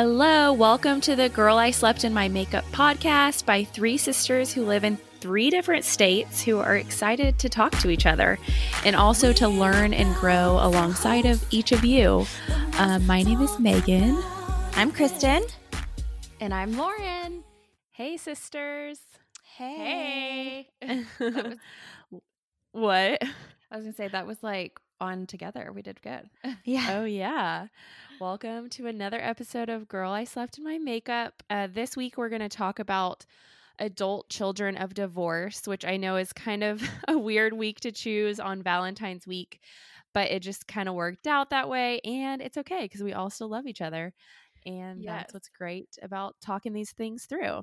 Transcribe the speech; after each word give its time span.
Hello, 0.00 0.52
welcome 0.52 1.00
to 1.00 1.16
the 1.16 1.28
Girl 1.28 1.58
I 1.58 1.72
Slept 1.72 2.04
in 2.04 2.14
My 2.14 2.28
Makeup 2.28 2.64
podcast 2.66 3.44
by 3.44 3.64
three 3.64 3.96
sisters 3.96 4.52
who 4.52 4.64
live 4.64 4.84
in 4.84 4.96
three 5.18 5.50
different 5.50 5.84
states 5.84 6.40
who 6.40 6.60
are 6.60 6.76
excited 6.76 7.36
to 7.40 7.48
talk 7.48 7.76
to 7.78 7.90
each 7.90 8.06
other 8.06 8.38
and 8.84 8.94
also 8.94 9.32
to 9.32 9.48
learn 9.48 9.92
and 9.92 10.14
grow 10.14 10.60
alongside 10.62 11.26
of 11.26 11.44
each 11.50 11.72
of 11.72 11.84
you. 11.84 12.24
Uh, 12.74 13.00
my 13.00 13.24
name 13.24 13.40
is 13.40 13.58
Megan. 13.58 14.16
I'm 14.74 14.92
Kristen. 14.92 15.42
And 16.40 16.54
I'm 16.54 16.78
Lauren. 16.78 17.42
Hey, 17.90 18.18
sisters. 18.18 19.00
Hey. 19.42 20.68
Hey. 20.80 21.04
was, 21.18 21.56
what? 22.70 23.20
I 23.72 23.76
was 23.76 23.82
going 23.82 23.92
to 23.94 23.96
say, 23.96 24.06
that 24.06 24.28
was 24.28 24.44
like 24.44 24.78
on 25.00 25.26
together. 25.26 25.70
We 25.74 25.82
did 25.82 26.00
good. 26.02 26.28
Yeah. 26.64 26.98
Oh, 26.98 27.04
yeah. 27.04 27.68
Welcome 28.20 28.68
to 28.70 28.86
another 28.86 29.18
episode 29.20 29.68
of 29.68 29.88
Girl 29.88 30.10
I 30.10 30.24
Slept 30.24 30.58
in 30.58 30.64
My 30.64 30.78
Makeup. 30.78 31.42
Uh, 31.48 31.68
this 31.72 31.96
week, 31.96 32.16
we're 32.16 32.28
going 32.28 32.40
to 32.42 32.48
talk 32.48 32.78
about 32.78 33.24
adult 33.78 34.28
children 34.28 34.76
of 34.76 34.94
divorce, 34.94 35.66
which 35.66 35.84
I 35.84 35.96
know 35.96 36.16
is 36.16 36.32
kind 36.32 36.64
of 36.64 36.82
a 37.08 37.16
weird 37.16 37.52
week 37.52 37.80
to 37.80 37.92
choose 37.92 38.40
on 38.40 38.62
Valentine's 38.62 39.26
week, 39.26 39.60
but 40.12 40.30
it 40.30 40.40
just 40.40 40.66
kind 40.66 40.88
of 40.88 40.94
worked 40.94 41.26
out 41.26 41.50
that 41.50 41.68
way. 41.68 42.00
And 42.04 42.42
it's 42.42 42.58
okay 42.58 42.82
because 42.82 43.02
we 43.02 43.12
all 43.12 43.30
still 43.30 43.48
love 43.48 43.66
each 43.66 43.80
other. 43.80 44.12
And 44.66 45.02
Yes. 45.02 45.12
that's 45.12 45.34
what's 45.34 45.48
great 45.48 45.88
about 46.02 46.34
talking 46.42 46.72
these 46.72 46.92
things 46.92 47.24
through. 47.26 47.62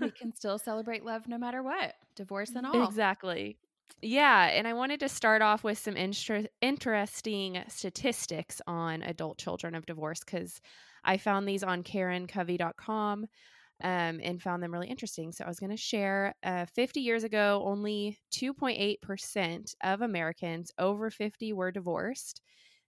we 0.00 0.10
can 0.18 0.34
still 0.34 0.58
celebrate 0.58 1.04
love 1.04 1.28
no 1.28 1.38
matter 1.38 1.62
what, 1.62 1.94
divorce 2.16 2.50
and 2.56 2.66
all. 2.66 2.84
Exactly. 2.84 3.56
Yeah, 4.00 4.46
and 4.46 4.68
I 4.68 4.74
wanted 4.74 5.00
to 5.00 5.08
start 5.08 5.42
off 5.42 5.64
with 5.64 5.78
some 5.78 5.96
inter- 5.96 6.46
interesting 6.60 7.62
statistics 7.68 8.60
on 8.66 9.02
adult 9.02 9.38
children 9.38 9.74
of 9.74 9.86
divorce 9.86 10.20
because 10.20 10.60
I 11.04 11.16
found 11.16 11.48
these 11.48 11.64
on 11.64 11.82
KarenCovy.com 11.82 13.26
um, 13.82 14.20
and 14.22 14.42
found 14.42 14.62
them 14.62 14.72
really 14.72 14.88
interesting. 14.88 15.32
So 15.32 15.44
I 15.44 15.48
was 15.48 15.60
going 15.60 15.70
to 15.70 15.76
share. 15.76 16.34
Uh, 16.42 16.66
50 16.66 17.00
years 17.00 17.24
ago, 17.24 17.62
only 17.64 18.18
2.8% 18.30 19.74
of 19.82 20.02
Americans 20.02 20.72
over 20.78 21.10
50 21.10 21.52
were 21.52 21.72
divorced. 21.72 22.42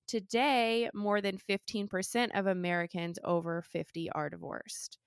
Today, 0.07 0.91
more 0.95 1.21
than 1.23 1.39
15% 1.39 2.33
of 2.35 2.47
Americans 2.47 3.19
over 3.25 3.63
50 3.63 4.11
are 4.11 4.31
divorced. 4.31 4.99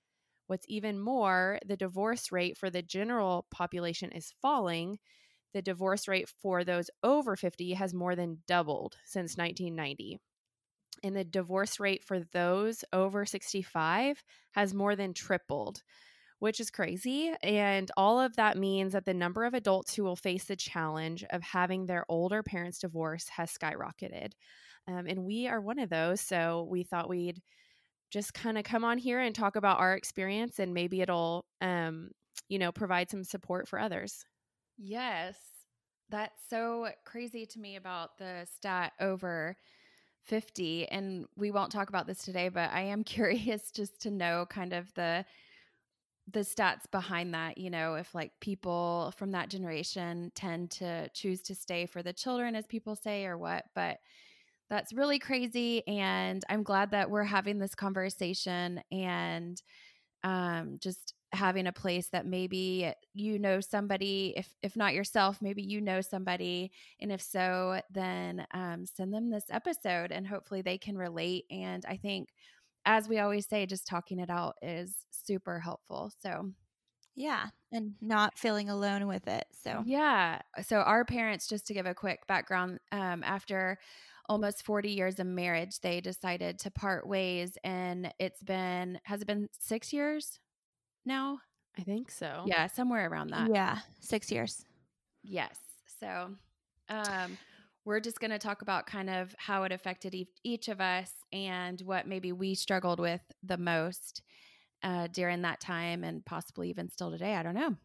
What's 0.47 0.65
even 0.69 0.99
more, 0.99 1.59
the 1.65 1.77
divorce 1.77 2.31
rate 2.31 2.57
for 2.57 2.69
the 2.69 2.81
general 2.81 3.47
population 3.51 4.11
is 4.11 4.33
falling 4.41 4.99
the 5.53 5.61
divorce 5.61 6.07
rate 6.07 6.29
for 6.41 6.63
those 6.63 6.89
over 7.03 7.35
50 7.35 7.73
has 7.73 7.93
more 7.93 8.15
than 8.15 8.39
doubled 8.47 8.97
since 9.05 9.37
1990. 9.37 10.19
And 11.03 11.15
the 11.15 11.23
divorce 11.23 11.79
rate 11.79 12.03
for 12.03 12.19
those 12.31 12.83
over 12.93 13.25
65 13.25 14.23
has 14.53 14.73
more 14.73 14.95
than 14.95 15.13
tripled, 15.13 15.83
which 16.39 16.59
is 16.59 16.71
crazy. 16.71 17.33
And 17.43 17.91
all 17.97 18.19
of 18.19 18.35
that 18.37 18.57
means 18.57 18.93
that 18.93 19.05
the 19.05 19.13
number 19.13 19.43
of 19.43 19.53
adults 19.53 19.95
who 19.95 20.03
will 20.03 20.15
face 20.15 20.45
the 20.45 20.55
challenge 20.55 21.23
of 21.29 21.41
having 21.41 21.85
their 21.85 22.05
older 22.09 22.43
parents 22.43 22.79
divorce 22.79 23.27
has 23.29 23.51
skyrocketed. 23.51 24.33
Um, 24.87 25.07
and 25.07 25.23
we 25.23 25.47
are 25.47 25.61
one 25.61 25.79
of 25.79 25.89
those. 25.89 26.21
So 26.21 26.67
we 26.69 26.83
thought 26.83 27.09
we'd 27.09 27.41
just 28.11 28.33
kind 28.33 28.57
of 28.57 28.63
come 28.63 28.83
on 28.85 28.97
here 28.97 29.19
and 29.19 29.33
talk 29.35 29.55
about 29.55 29.79
our 29.79 29.95
experience 29.95 30.59
and 30.59 30.73
maybe 30.73 31.01
it'll, 31.01 31.45
um, 31.61 32.11
you 32.47 32.59
know, 32.59 32.71
provide 32.71 33.09
some 33.09 33.23
support 33.23 33.67
for 33.67 33.79
others. 33.79 34.25
Yes. 34.77 35.37
That's 36.09 36.39
so 36.49 36.89
crazy 37.05 37.45
to 37.47 37.59
me 37.59 37.75
about 37.75 38.17
the 38.17 38.45
stat 38.53 38.93
over 38.99 39.57
50. 40.23 40.87
And 40.87 41.25
we 41.35 41.51
won't 41.51 41.71
talk 41.71 41.89
about 41.89 42.07
this 42.07 42.23
today, 42.23 42.49
but 42.49 42.69
I 42.71 42.81
am 42.81 43.03
curious 43.05 43.71
just 43.71 44.01
to 44.01 44.11
know 44.11 44.45
kind 44.49 44.73
of 44.73 44.93
the 44.93 45.25
the 46.31 46.39
stats 46.39 46.89
behind 46.89 47.33
that, 47.33 47.57
you 47.57 47.69
know, 47.69 47.95
if 47.95 48.15
like 48.15 48.31
people 48.39 49.13
from 49.17 49.31
that 49.31 49.49
generation 49.49 50.31
tend 50.35 50.71
to 50.71 51.09
choose 51.13 51.41
to 51.43 51.55
stay 51.55 51.85
for 51.85 52.01
the 52.01 52.13
children 52.13 52.55
as 52.55 52.65
people 52.65 52.95
say 52.95 53.25
or 53.25 53.37
what, 53.37 53.65
but 53.75 53.97
that's 54.69 54.93
really 54.93 55.19
crazy 55.19 55.87
and 55.87 56.43
I'm 56.49 56.63
glad 56.63 56.91
that 56.91 57.09
we're 57.11 57.23
having 57.23 57.59
this 57.59 57.75
conversation 57.75 58.81
and 58.91 59.61
um 60.23 60.77
just 60.81 61.13
having 61.33 61.67
a 61.67 61.73
place 61.73 62.09
that 62.09 62.25
maybe 62.25 62.93
you 63.13 63.39
know 63.39 63.59
somebody 63.59 64.33
if 64.37 64.55
if 64.61 64.75
not 64.75 64.93
yourself 64.93 65.41
maybe 65.41 65.63
you 65.63 65.81
know 65.81 65.99
somebody 65.99 66.71
and 67.01 67.11
if 67.11 67.21
so 67.21 67.81
then 67.89 68.45
um, 68.53 68.85
send 68.85 69.13
them 69.13 69.29
this 69.29 69.45
episode 69.49 70.11
and 70.11 70.27
hopefully 70.27 70.61
they 70.61 70.77
can 70.77 70.97
relate 70.97 71.45
and 71.49 71.85
i 71.87 71.97
think 71.97 72.29
as 72.85 73.07
we 73.09 73.19
always 73.19 73.47
say 73.47 73.65
just 73.65 73.87
talking 73.87 74.19
it 74.19 74.29
out 74.29 74.55
is 74.61 75.05
super 75.11 75.59
helpful 75.59 76.11
so 76.21 76.51
Yeah. 77.15 77.49
And 77.71 77.95
not 78.01 78.37
feeling 78.37 78.69
alone 78.69 79.07
with 79.07 79.27
it. 79.27 79.45
So, 79.51 79.85
yeah 79.85 80.41
so 80.61 80.77
our 80.77 81.03
parents 81.05 81.47
just 81.47 81.67
to 81.67 81.73
give 81.73 81.85
a 81.85 81.95
quick 81.95 82.27
background 82.27 82.79
um, 82.91 83.23
after 83.23 83.79
almost 84.29 84.63
40 84.63 84.91
years 84.91 85.19
of 85.19 85.27
marriage 85.27 85.79
they 85.81 85.99
decided 85.99 86.59
to 86.59 86.71
part 86.71 87.07
ways 87.07 87.57
and 87.63 88.13
it's 88.19 88.41
been 88.43 88.99
has 89.03 89.21
it 89.21 89.27
been 89.27 89.49
six 89.59 89.91
years 89.91 90.39
now 91.05 91.39
I 91.77 91.83
think 91.83 92.11
so. 92.11 92.43
yeah 92.47 92.67
somewhere 92.67 93.09
around 93.09 93.31
that 93.31 93.49
yeah, 93.53 93.79
six 93.99 94.31
years. 94.31 94.65
Yes. 95.23 95.57
So, 95.99 96.31
um, 96.89 97.37
we're 97.85 97.99
just 97.99 98.19
going 98.19 98.31
to 98.31 98.39
talk 98.39 98.61
about 98.61 98.85
kind 98.85 99.09
of 99.09 99.33
how 99.37 99.63
it 99.63 99.71
affected 99.71 100.13
e- 100.13 100.27
each 100.43 100.67
of 100.69 100.79
us 100.79 101.11
and 101.31 101.81
what 101.81 102.07
maybe 102.07 102.31
we 102.31 102.55
struggled 102.55 102.99
with 102.99 103.21
the 103.41 103.57
most 103.57 104.21
uh, 104.83 105.07
during 105.07 105.41
that 105.41 105.59
time 105.59 106.03
and 106.03 106.25
possibly 106.25 106.69
even 106.69 106.89
still 106.89 107.11
today. 107.11 107.35
I 107.35 107.43
don't 107.43 107.55
know. 107.55 107.75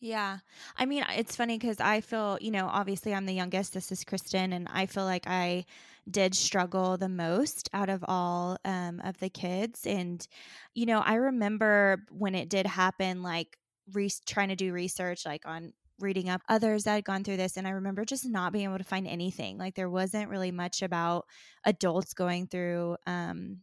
Yeah. 0.00 0.38
I 0.76 0.84
mean, 0.84 1.04
it's 1.16 1.36
funny 1.36 1.58
because 1.58 1.80
I 1.80 2.00
feel, 2.02 2.38
you 2.40 2.50
know, 2.50 2.66
obviously 2.66 3.14
I'm 3.14 3.24
the 3.26 3.32
youngest. 3.32 3.72
This 3.72 3.90
is 3.90 4.04
Kristen. 4.04 4.52
And 4.52 4.68
I 4.70 4.86
feel 4.86 5.04
like 5.04 5.26
I 5.26 5.64
did 6.08 6.34
struggle 6.34 6.96
the 6.98 7.08
most 7.08 7.70
out 7.72 7.88
of 7.88 8.04
all 8.06 8.58
um, 8.64 9.00
of 9.02 9.18
the 9.18 9.30
kids. 9.30 9.86
And, 9.86 10.26
you 10.74 10.84
know, 10.86 11.00
I 11.00 11.14
remember 11.14 12.04
when 12.10 12.34
it 12.34 12.50
did 12.50 12.66
happen, 12.66 13.22
like 13.22 13.56
re- 13.92 14.10
trying 14.26 14.48
to 14.48 14.56
do 14.56 14.72
research, 14.72 15.24
like 15.24 15.46
on 15.46 15.72
reading 15.98 16.28
up 16.28 16.42
others 16.46 16.84
that 16.84 16.92
had 16.96 17.04
gone 17.04 17.24
through 17.24 17.38
this. 17.38 17.56
And 17.56 17.66
I 17.66 17.70
remember 17.70 18.04
just 18.04 18.26
not 18.26 18.52
being 18.52 18.66
able 18.66 18.78
to 18.78 18.84
find 18.84 19.08
anything. 19.08 19.56
Like 19.56 19.74
there 19.74 19.90
wasn't 19.90 20.28
really 20.28 20.52
much 20.52 20.82
about 20.82 21.24
adults 21.64 22.12
going 22.12 22.48
through 22.48 22.98
um, 23.06 23.60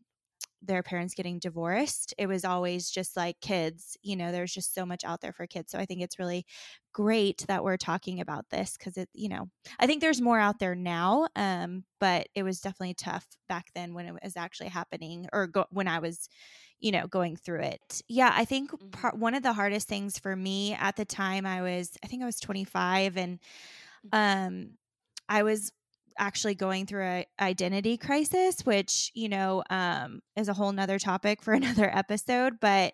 their 0.63 0.84
parents 0.84 1.13
getting 1.13 1.40
divorced. 1.40 2.13
It 2.18 2.28
was 2.28 2.46
always 2.46 2.90
just 2.90 3.18
like 3.18 3.40
kids, 3.41 3.97
you 4.01 4.16
know, 4.16 4.31
there's 4.31 4.53
just 4.53 4.74
so 4.74 4.85
much 4.85 5.03
out 5.03 5.22
there 5.22 5.34
for 5.34 5.46
kids. 5.47 5.72
So 5.72 5.79
I 5.79 5.85
think 5.85 6.01
it's 6.01 6.19
really 6.19 6.46
great 6.94 7.46
that 7.47 7.63
we're 7.63 7.78
talking 7.78 8.19
about 8.22 8.50
this 8.50 8.78
because 8.78 8.97
it, 8.97 9.09
you 9.13 9.29
know, 9.29 9.50
I 9.79 9.88
think 9.88 10.01
there's 10.01 10.22
more 10.22 10.40
out 10.40 10.59
there 10.59 10.75
now. 10.75 11.28
Um, 11.35 11.85
but 12.00 12.28
it 12.35 12.44
was 12.44 12.62
definitely 12.62 12.94
tough 12.94 13.28
back 13.50 13.68
then 13.74 13.94
when 13.94 14.06
it 14.06 14.16
was 14.24 14.38
actually 14.38 14.69
happening 14.69 15.28
or 15.34 15.47
go- 15.47 15.66
when 15.72 15.88
I 15.88 16.00
was, 16.00 16.29
you 16.80 16.91
know, 16.91 17.07
going 17.07 17.35
through 17.35 17.62
it. 17.62 18.01
Yeah, 18.07 18.31
I 18.34 18.45
think 18.45 18.72
part, 18.91 19.18
one 19.18 19.34
of 19.35 19.44
the 19.44 19.53
hardest 19.53 19.88
things 19.88 20.19
for 20.19 20.35
me 20.35 20.74
at 20.74 20.95
the 20.95 21.06
time 21.06 21.45
I 21.45 21.62
was, 21.62 21.97
I 22.03 22.07
think 22.07 22.22
I 22.22 22.25
was 22.25 22.40
25 22.40 23.18
and 23.18 23.40
um 24.12 24.78
I 25.30 25.44
was 25.44 25.72
actually 26.18 26.56
going 26.56 26.85
through 26.85 27.03
a 27.03 27.25
identity 27.40 27.97
crisis 27.97 28.62
which 28.66 29.12
you 29.13 29.29
know 29.29 29.63
um, 29.69 30.22
is 30.35 30.47
a 30.47 30.53
whole 30.53 30.72
nother 30.72 31.00
topic 31.00 31.41
for 31.41 31.53
another 31.53 31.90
episode 31.96 32.53
but 32.59 32.94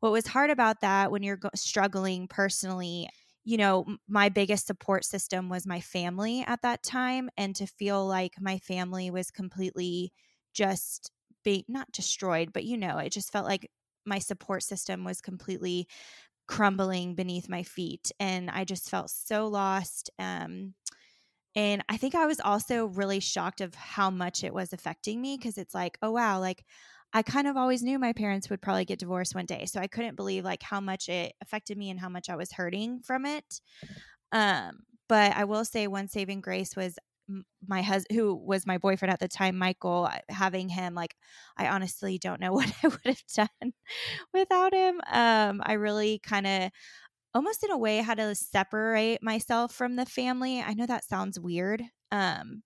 what 0.00 0.12
was 0.12 0.26
hard 0.26 0.50
about 0.50 0.80
that 0.80 1.10
when 1.10 1.22
you're 1.22 1.40
struggling 1.54 2.26
personally 2.28 3.08
you 3.44 3.56
know 3.56 3.84
my 4.08 4.28
biggest 4.28 4.66
support 4.66 5.04
system 5.04 5.48
was 5.48 5.66
my 5.66 5.80
family 5.80 6.44
at 6.46 6.62
that 6.62 6.82
time 6.82 7.30
and 7.36 7.56
to 7.56 7.66
feel 7.66 8.06
like 8.06 8.34
my 8.40 8.58
family 8.58 9.10
was 9.10 9.30
completely 9.30 10.12
just 10.52 11.10
being 11.42 11.64
not 11.68 11.90
destroyed 11.92 12.52
but 12.52 12.64
you 12.64 12.76
know 12.76 12.98
it 12.98 13.10
just 13.10 13.32
felt 13.32 13.46
like 13.46 13.70
my 14.04 14.18
support 14.18 14.62
system 14.62 15.04
was 15.04 15.20
completely 15.20 15.86
crumbling 16.46 17.14
beneath 17.14 17.48
my 17.48 17.62
feet 17.62 18.10
and 18.18 18.50
i 18.50 18.64
just 18.64 18.90
felt 18.90 19.08
so 19.08 19.46
lost 19.46 20.10
um, 20.18 20.74
and 21.56 21.82
I 21.88 21.96
think 21.96 22.14
I 22.14 22.26
was 22.26 22.40
also 22.40 22.86
really 22.86 23.20
shocked 23.20 23.60
of 23.60 23.74
how 23.74 24.10
much 24.10 24.44
it 24.44 24.54
was 24.54 24.72
affecting 24.72 25.20
me 25.20 25.36
because 25.36 25.58
it's 25.58 25.74
like, 25.74 25.98
oh 26.02 26.12
wow, 26.12 26.40
like 26.40 26.64
I 27.12 27.22
kind 27.22 27.48
of 27.48 27.56
always 27.56 27.82
knew 27.82 27.98
my 27.98 28.12
parents 28.12 28.48
would 28.50 28.62
probably 28.62 28.84
get 28.84 29.00
divorced 29.00 29.34
one 29.34 29.46
day. 29.46 29.66
So 29.66 29.80
I 29.80 29.88
couldn't 29.88 30.16
believe 30.16 30.44
like 30.44 30.62
how 30.62 30.80
much 30.80 31.08
it 31.08 31.34
affected 31.42 31.76
me 31.76 31.90
and 31.90 31.98
how 31.98 32.08
much 32.08 32.28
I 32.28 32.36
was 32.36 32.52
hurting 32.52 33.00
from 33.00 33.26
it. 33.26 33.60
Um, 34.30 34.80
but 35.08 35.36
I 35.36 35.44
will 35.44 35.64
say 35.64 35.88
one 35.88 36.06
saving 36.06 36.40
grace 36.40 36.76
was 36.76 36.96
my 37.66 37.82
husband 37.82 38.18
who 38.18 38.34
was 38.34 38.66
my 38.66 38.78
boyfriend 38.78 39.12
at 39.12 39.20
the 39.20 39.28
time 39.28 39.56
michael 39.56 40.08
having 40.28 40.68
him 40.68 40.94
like 40.94 41.14
i 41.56 41.68
honestly 41.68 42.18
don't 42.18 42.40
know 42.40 42.52
what 42.54 42.72
i 42.82 42.88
would 42.88 42.98
have 43.04 43.22
done 43.34 43.72
without 44.34 44.74
him 44.74 45.00
um 45.12 45.60
i 45.64 45.74
really 45.74 46.18
kind 46.24 46.46
of 46.46 46.70
almost 47.34 47.64
in 47.64 47.70
a 47.70 47.78
way 47.78 47.98
had 47.98 48.18
to 48.18 48.34
separate 48.34 49.22
myself 49.22 49.72
from 49.72 49.96
the 49.96 50.06
family. 50.06 50.60
I 50.60 50.74
know 50.74 50.86
that 50.86 51.04
sounds 51.04 51.38
weird. 51.38 51.82
Um, 52.10 52.62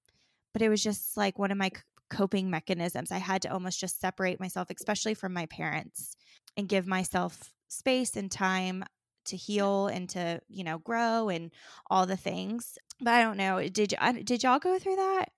but 0.53 0.63
it 0.63 0.69
was 0.69 0.83
just 0.83 1.17
like 1.17 1.39
one 1.39 1.51
of 1.51 1.59
my 1.59 1.69
c- 1.69 1.83
coping 2.09 2.49
mechanisms. 2.49 3.13
I 3.13 3.19
had 3.19 3.43
to 3.43 3.53
almost 3.53 3.81
just 3.81 4.01
separate 4.01 4.41
myself, 4.41 4.69
especially 4.71 5.15
from 5.15 5.33
my 5.33 5.47
parents, 5.47 6.15
and 6.57 6.69
give 6.69 6.87
myself 6.87 7.53
space 7.69 8.17
and 8.17 8.31
time 8.31 8.85
to 9.27 9.37
heal 9.37 9.89
and 9.89 10.09
to 10.11 10.41
you 10.49 10.65
know 10.65 10.79
grow 10.79 11.29
and 11.29 11.51
all 11.91 12.07
the 12.07 12.17
things 12.17 12.79
but 13.01 13.15
i 13.15 13.23
don't 13.23 13.39
know 13.39 13.59
did 13.69 13.93
you 13.93 14.23
did 14.23 14.43
y'all 14.43 14.59
go 14.59 14.79
through 14.79 14.97
that 14.97 15.31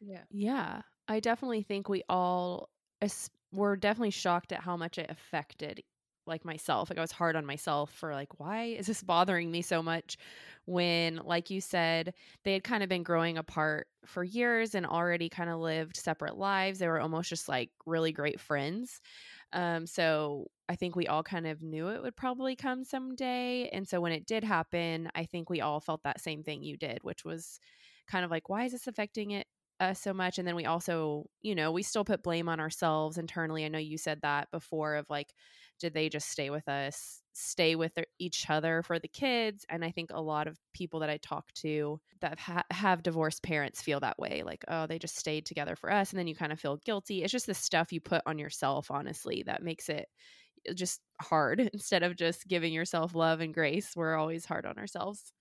yeah 0.00 0.22
yeah 0.30 0.80
i 1.06 1.20
definitely 1.20 1.62
think 1.62 1.88
we 1.88 2.02
all 2.08 2.70
were 3.52 3.76
definitely 3.76 4.10
shocked 4.10 4.52
at 4.52 4.60
how 4.60 4.76
much 4.76 4.98
it 4.98 5.10
affected 5.10 5.82
like 6.26 6.44
myself 6.44 6.90
like 6.90 6.98
i 6.98 7.02
was 7.02 7.12
hard 7.12 7.36
on 7.36 7.46
myself 7.46 7.92
for 7.92 8.12
like 8.12 8.38
why 8.40 8.64
is 8.64 8.86
this 8.86 9.02
bothering 9.02 9.50
me 9.50 9.62
so 9.62 9.82
much 9.82 10.16
when 10.64 11.16
like 11.24 11.50
you 11.50 11.60
said 11.60 12.12
they 12.44 12.52
had 12.52 12.64
kind 12.64 12.82
of 12.82 12.88
been 12.88 13.02
growing 13.02 13.38
apart 13.38 13.86
for 14.04 14.24
years 14.24 14.74
and 14.74 14.86
already 14.86 15.28
kind 15.28 15.50
of 15.50 15.58
lived 15.60 15.96
separate 15.96 16.36
lives 16.36 16.78
they 16.78 16.88
were 16.88 17.00
almost 17.00 17.28
just 17.28 17.48
like 17.48 17.70
really 17.86 18.12
great 18.12 18.40
friends 18.40 19.00
um, 19.52 19.86
so 19.86 20.50
I 20.68 20.76
think 20.76 20.96
we 20.96 21.06
all 21.06 21.22
kind 21.22 21.46
of 21.46 21.62
knew 21.62 21.88
it 21.88 22.02
would 22.02 22.16
probably 22.16 22.56
come 22.56 22.84
someday. 22.84 23.68
And 23.68 23.86
so 23.88 24.00
when 24.00 24.12
it 24.12 24.26
did 24.26 24.44
happen, 24.44 25.08
I 25.14 25.24
think 25.24 25.48
we 25.48 25.60
all 25.60 25.80
felt 25.80 26.02
that 26.02 26.20
same 26.20 26.42
thing 26.42 26.62
you 26.62 26.76
did, 26.76 26.98
which 27.02 27.24
was 27.24 27.60
kind 28.06 28.24
of 28.24 28.30
like, 28.30 28.48
why 28.48 28.64
is 28.64 28.72
this 28.72 28.86
affecting 28.86 29.30
it 29.32 29.46
us 29.80 30.00
so 30.00 30.12
much? 30.12 30.38
And 30.38 30.46
then 30.48 30.56
we 30.56 30.64
also, 30.66 31.26
you 31.42 31.54
know, 31.54 31.70
we 31.70 31.82
still 31.82 32.04
put 32.04 32.22
blame 32.22 32.48
on 32.48 32.60
ourselves 32.60 33.18
internally. 33.18 33.64
I 33.64 33.68
know 33.68 33.78
you 33.78 33.98
said 33.98 34.20
that 34.22 34.50
before 34.50 34.96
of 34.96 35.08
like, 35.08 35.32
did 35.78 35.94
they 35.94 36.08
just 36.08 36.28
stay 36.30 36.50
with 36.50 36.68
us 36.68 37.22
stay 37.38 37.76
with 37.76 37.92
each 38.18 38.48
other 38.48 38.82
for 38.82 38.98
the 38.98 39.08
kids? 39.08 39.64
And 39.68 39.84
i 39.84 39.90
think 39.90 40.10
a 40.12 40.20
lot 40.20 40.46
of 40.46 40.58
people 40.72 41.00
that 41.00 41.10
i 41.10 41.18
talk 41.18 41.52
to 41.54 42.00
that 42.20 42.38
ha- 42.40 42.64
have 42.70 43.02
divorced 43.02 43.42
parents 43.42 43.82
feel 43.82 44.00
that 44.00 44.18
way 44.18 44.42
like 44.44 44.64
oh 44.68 44.86
they 44.86 44.98
just 44.98 45.16
stayed 45.18 45.44
together 45.46 45.76
for 45.76 45.92
us 45.92 46.10
and 46.10 46.18
then 46.18 46.26
you 46.26 46.34
kind 46.34 46.52
of 46.52 46.60
feel 46.60 46.78
guilty. 46.78 47.22
It's 47.22 47.32
just 47.32 47.46
the 47.46 47.54
stuff 47.54 47.92
you 47.92 48.00
put 48.00 48.22
on 48.26 48.38
yourself 48.38 48.90
honestly 48.90 49.42
that 49.46 49.62
makes 49.62 49.88
it 49.88 50.08
uh, 50.70 50.74
just 50.74 51.00
hard. 51.22 51.60
Instead 51.74 52.02
of 52.04 52.16
just 52.16 52.48
giving 52.48 52.72
yourself 52.72 53.14
love 53.14 53.40
and 53.40 53.54
grace 53.54 53.94
we're 53.96 54.16
always 54.16 54.46
hard 54.46 54.66
on 54.66 54.78
ourselves 54.78 55.32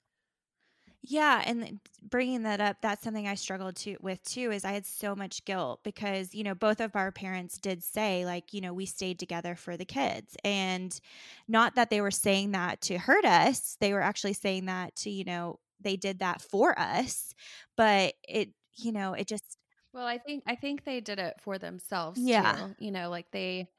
yeah, 1.07 1.43
and 1.45 1.79
bringing 2.01 2.43
that 2.43 2.59
up, 2.59 2.77
that's 2.81 3.03
something 3.03 3.27
I 3.27 3.35
struggled 3.35 3.75
to 3.77 3.97
with 4.01 4.23
too. 4.23 4.51
Is 4.51 4.65
I 4.65 4.71
had 4.71 4.85
so 4.85 5.15
much 5.15 5.45
guilt 5.45 5.81
because 5.83 6.33
you 6.33 6.43
know 6.43 6.55
both 6.55 6.79
of 6.79 6.95
our 6.95 7.11
parents 7.11 7.57
did 7.57 7.83
say 7.83 8.25
like 8.25 8.53
you 8.53 8.61
know 8.61 8.73
we 8.73 8.85
stayed 8.85 9.19
together 9.19 9.55
for 9.55 9.77
the 9.77 9.85
kids, 9.85 10.35
and 10.43 10.99
not 11.47 11.75
that 11.75 11.89
they 11.89 12.01
were 12.01 12.11
saying 12.11 12.51
that 12.51 12.81
to 12.81 12.97
hurt 12.97 13.25
us. 13.25 13.77
They 13.79 13.93
were 13.93 14.01
actually 14.01 14.33
saying 14.33 14.65
that 14.65 14.95
to 14.97 15.09
you 15.09 15.23
know 15.23 15.59
they 15.81 15.95
did 15.95 16.19
that 16.19 16.41
for 16.41 16.77
us, 16.79 17.33
but 17.75 18.13
it 18.27 18.49
you 18.73 18.91
know 18.91 19.13
it 19.13 19.27
just. 19.27 19.57
Well, 19.93 20.07
I 20.07 20.17
think 20.17 20.43
I 20.47 20.55
think 20.55 20.83
they 20.83 20.99
did 20.99 21.19
it 21.19 21.35
for 21.39 21.57
themselves. 21.57 22.19
Yeah, 22.19 22.53
too. 22.53 22.75
you 22.79 22.91
know, 22.91 23.09
like 23.09 23.31
they 23.31 23.69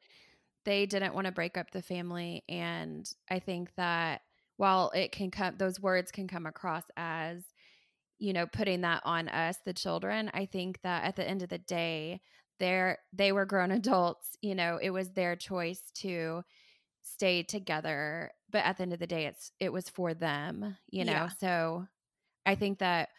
they 0.64 0.87
didn't 0.87 1.14
want 1.14 1.26
to 1.26 1.32
break 1.32 1.56
up 1.56 1.70
the 1.70 1.82
family, 1.82 2.44
and 2.49 3.11
I 3.31 3.38
think 3.38 3.70
that 3.76 4.23
while 4.56 4.91
it 4.94 5.12
can 5.12 5.31
come 5.31 5.55
those 5.58 5.81
words 5.81 6.11
can 6.11 6.29
come 6.29 6.47
across 6.47 6.85
as 6.97 7.43
you 8.19 8.32
know 8.32 8.47
putting 8.47 8.81
that 8.81 9.03
on 9.05 9.29
us 9.29 9.58
the 9.64 9.73
children 9.73 10.31
i 10.35 10.47
think 10.47 10.81
that 10.82 11.05
at 11.05 11.17
the 11.17 11.29
end 11.29 11.43
of 11.43 11.49
the 11.49 11.58
day 11.58 12.20
they're 12.58 12.99
they 13.12 13.32
were 13.32 13.47
grown 13.47 13.70
adults 13.73 14.31
you 14.41 14.55
know 14.55 14.79
it 14.81 14.91
was 14.91 15.11
their 15.11 15.37
choice 15.37 15.82
to 15.94 16.43
stay 17.03 17.43
together 17.43 18.31
but 18.50 18.64
at 18.64 18.76
the 18.76 18.82
end 18.82 18.93
of 18.93 18.99
the 18.99 19.06
day 19.06 19.26
it's 19.26 19.53
it 19.61 19.73
was 19.73 19.88
for 19.88 20.12
them 20.14 20.76
you 20.91 21.05
know 21.05 21.12
yeah. 21.12 21.29
so 21.41 21.87
i 22.44 22.55
think 22.55 22.79
that 22.79 23.11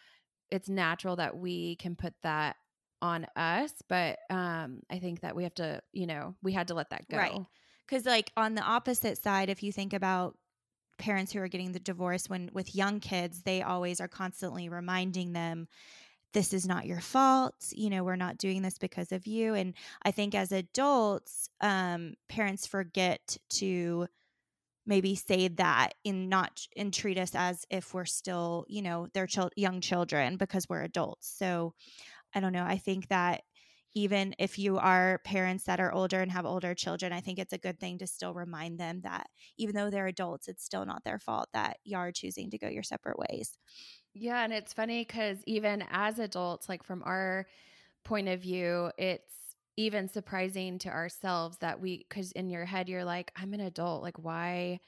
it's 0.50 0.68
natural 0.68 1.16
that 1.16 1.36
we 1.36 1.76
can 1.76 1.96
put 1.96 2.12
that 2.22 2.56
on 3.00 3.26
us 3.36 3.72
but 3.88 4.18
um 4.28 4.80
i 4.90 4.98
think 4.98 5.20
that 5.20 5.34
we 5.34 5.44
have 5.44 5.54
to 5.54 5.80
you 5.92 6.06
know 6.06 6.34
we 6.42 6.52
had 6.52 6.68
to 6.68 6.74
let 6.74 6.90
that 6.90 7.08
go 7.08 7.16
right 7.16 7.40
because 7.86 8.04
like 8.04 8.30
on 8.36 8.54
the 8.54 8.62
opposite 8.62 9.22
side 9.22 9.48
if 9.48 9.62
you 9.62 9.72
think 9.72 9.94
about 9.94 10.36
parents 10.98 11.32
who 11.32 11.40
are 11.40 11.48
getting 11.48 11.72
the 11.72 11.80
divorce 11.80 12.28
when 12.28 12.50
with 12.52 12.74
young 12.74 13.00
kids 13.00 13.42
they 13.42 13.62
always 13.62 14.00
are 14.00 14.08
constantly 14.08 14.68
reminding 14.68 15.32
them 15.32 15.68
this 16.34 16.52
is 16.52 16.66
not 16.66 16.86
your 16.86 17.00
fault 17.00 17.54
you 17.72 17.88
know 17.90 18.04
we're 18.04 18.16
not 18.16 18.38
doing 18.38 18.62
this 18.62 18.78
because 18.78 19.12
of 19.12 19.26
you. 19.26 19.54
And 19.54 19.74
i 20.02 20.10
think 20.10 20.34
as 20.34 20.52
adults 20.52 21.48
um, 21.60 22.14
parents 22.28 22.66
forget 22.66 23.36
to 23.50 24.06
maybe 24.86 25.14
say 25.14 25.48
that 25.48 25.94
in 26.04 26.28
not 26.28 26.66
and 26.76 26.92
treat 26.92 27.18
us 27.18 27.32
as 27.34 27.64
if 27.70 27.92
we're 27.94 28.04
still 28.04 28.64
you 28.68 28.82
know 28.82 29.08
their 29.14 29.26
child 29.26 29.52
young 29.56 29.80
children 29.80 30.36
because 30.36 30.68
we're 30.68 30.82
adults. 30.82 31.28
So 31.38 31.74
i 32.34 32.40
don't 32.40 32.52
know 32.52 32.64
i 32.64 32.76
think 32.76 33.08
that 33.08 33.42
even 33.94 34.34
if 34.38 34.58
you 34.58 34.78
are 34.78 35.20
parents 35.24 35.64
that 35.64 35.80
are 35.80 35.92
older 35.92 36.20
and 36.20 36.30
have 36.32 36.46
older 36.46 36.74
children, 36.74 37.12
I 37.12 37.20
think 37.20 37.38
it's 37.38 37.52
a 37.52 37.58
good 37.58 37.80
thing 37.80 37.98
to 37.98 38.06
still 38.06 38.34
remind 38.34 38.78
them 38.78 39.00
that 39.02 39.28
even 39.56 39.74
though 39.74 39.90
they're 39.90 40.06
adults, 40.06 40.48
it's 40.48 40.64
still 40.64 40.86
not 40.86 41.04
their 41.04 41.18
fault 41.18 41.48
that 41.52 41.78
you 41.84 41.96
are 41.96 42.12
choosing 42.12 42.50
to 42.50 42.58
go 42.58 42.68
your 42.68 42.82
separate 42.82 43.18
ways. 43.18 43.58
Yeah. 44.14 44.42
And 44.42 44.52
it's 44.52 44.72
funny 44.72 45.02
because 45.04 45.42
even 45.46 45.84
as 45.90 46.18
adults, 46.18 46.68
like 46.68 46.82
from 46.82 47.02
our 47.04 47.46
point 48.04 48.28
of 48.28 48.42
view, 48.42 48.92
it's 48.98 49.56
even 49.76 50.08
surprising 50.08 50.78
to 50.80 50.90
ourselves 50.90 51.58
that 51.58 51.80
we, 51.80 51.98
because 52.08 52.32
in 52.32 52.50
your 52.50 52.66
head, 52.66 52.88
you're 52.88 53.04
like, 53.04 53.32
I'm 53.36 53.54
an 53.54 53.60
adult. 53.60 54.02
Like, 54.02 54.18
why? 54.18 54.80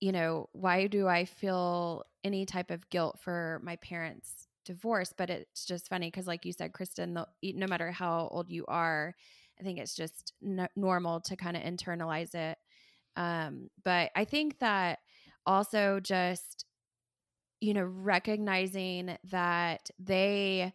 You 0.00 0.12
know, 0.12 0.48
why 0.52 0.88
do 0.88 1.08
I 1.08 1.24
feel 1.26 2.04
any 2.24 2.46
type 2.46 2.70
of 2.70 2.88
guilt 2.90 3.20
for 3.20 3.60
my 3.64 3.76
parents 3.76 4.45
divorce 4.66 5.12
but 5.16 5.30
it's 5.30 5.64
just 5.64 5.88
funny 5.88 6.08
because 6.08 6.26
like 6.26 6.44
you 6.44 6.52
said 6.52 6.72
kristen 6.72 7.14
the, 7.14 7.26
no 7.54 7.66
matter 7.66 7.90
how 7.90 8.28
old 8.30 8.50
you 8.50 8.64
are 8.66 9.14
i 9.58 9.62
think 9.62 9.78
it's 9.78 9.94
just 9.94 10.32
n- 10.44 10.68
normal 10.76 11.20
to 11.20 11.36
kind 11.36 11.56
of 11.56 11.62
internalize 11.62 12.34
it. 12.34 12.58
Um, 13.16 13.68
but 13.84 14.10
i 14.14 14.24
think 14.24 14.58
that 14.58 14.98
also 15.46 16.00
just 16.00 16.66
you 17.60 17.72
know 17.72 17.84
recognizing 17.84 19.16
that 19.30 19.88
they 19.98 20.72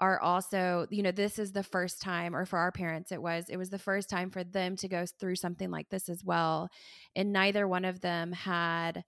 are 0.00 0.20
also 0.20 0.86
you 0.90 1.02
know 1.02 1.10
this 1.10 1.38
is 1.38 1.52
the 1.52 1.62
first 1.62 2.00
time 2.00 2.34
or 2.34 2.46
for 2.46 2.58
our 2.58 2.72
parents 2.72 3.12
it 3.12 3.20
was 3.20 3.46
it 3.48 3.56
was 3.56 3.70
the 3.70 3.78
first 3.78 4.08
time 4.08 4.30
for 4.30 4.42
them 4.44 4.76
to 4.76 4.88
go 4.88 5.04
through 5.18 5.36
something 5.36 5.70
like 5.70 5.88
this 5.90 6.08
as 6.08 6.24
well 6.24 6.68
and 7.16 7.32
neither 7.32 7.66
one 7.68 7.84
of 7.84 8.00
them 8.00 8.32
had 8.32 9.04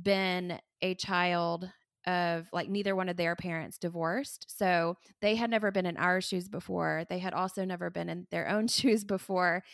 been 0.00 0.58
a 0.82 0.94
child 0.94 1.70
of 2.06 2.48
like 2.52 2.68
neither 2.68 2.94
one 2.96 3.08
of 3.08 3.16
their 3.16 3.36
parents 3.36 3.78
divorced. 3.78 4.46
So 4.48 4.96
they 5.20 5.34
had 5.36 5.50
never 5.50 5.70
been 5.70 5.86
in 5.86 5.96
our 5.96 6.20
shoes 6.20 6.48
before. 6.48 7.04
They 7.08 7.18
had 7.18 7.34
also 7.34 7.64
never 7.64 7.90
been 7.90 8.08
in 8.08 8.26
their 8.30 8.48
own 8.48 8.68
shoes 8.68 9.04
before. 9.04 9.64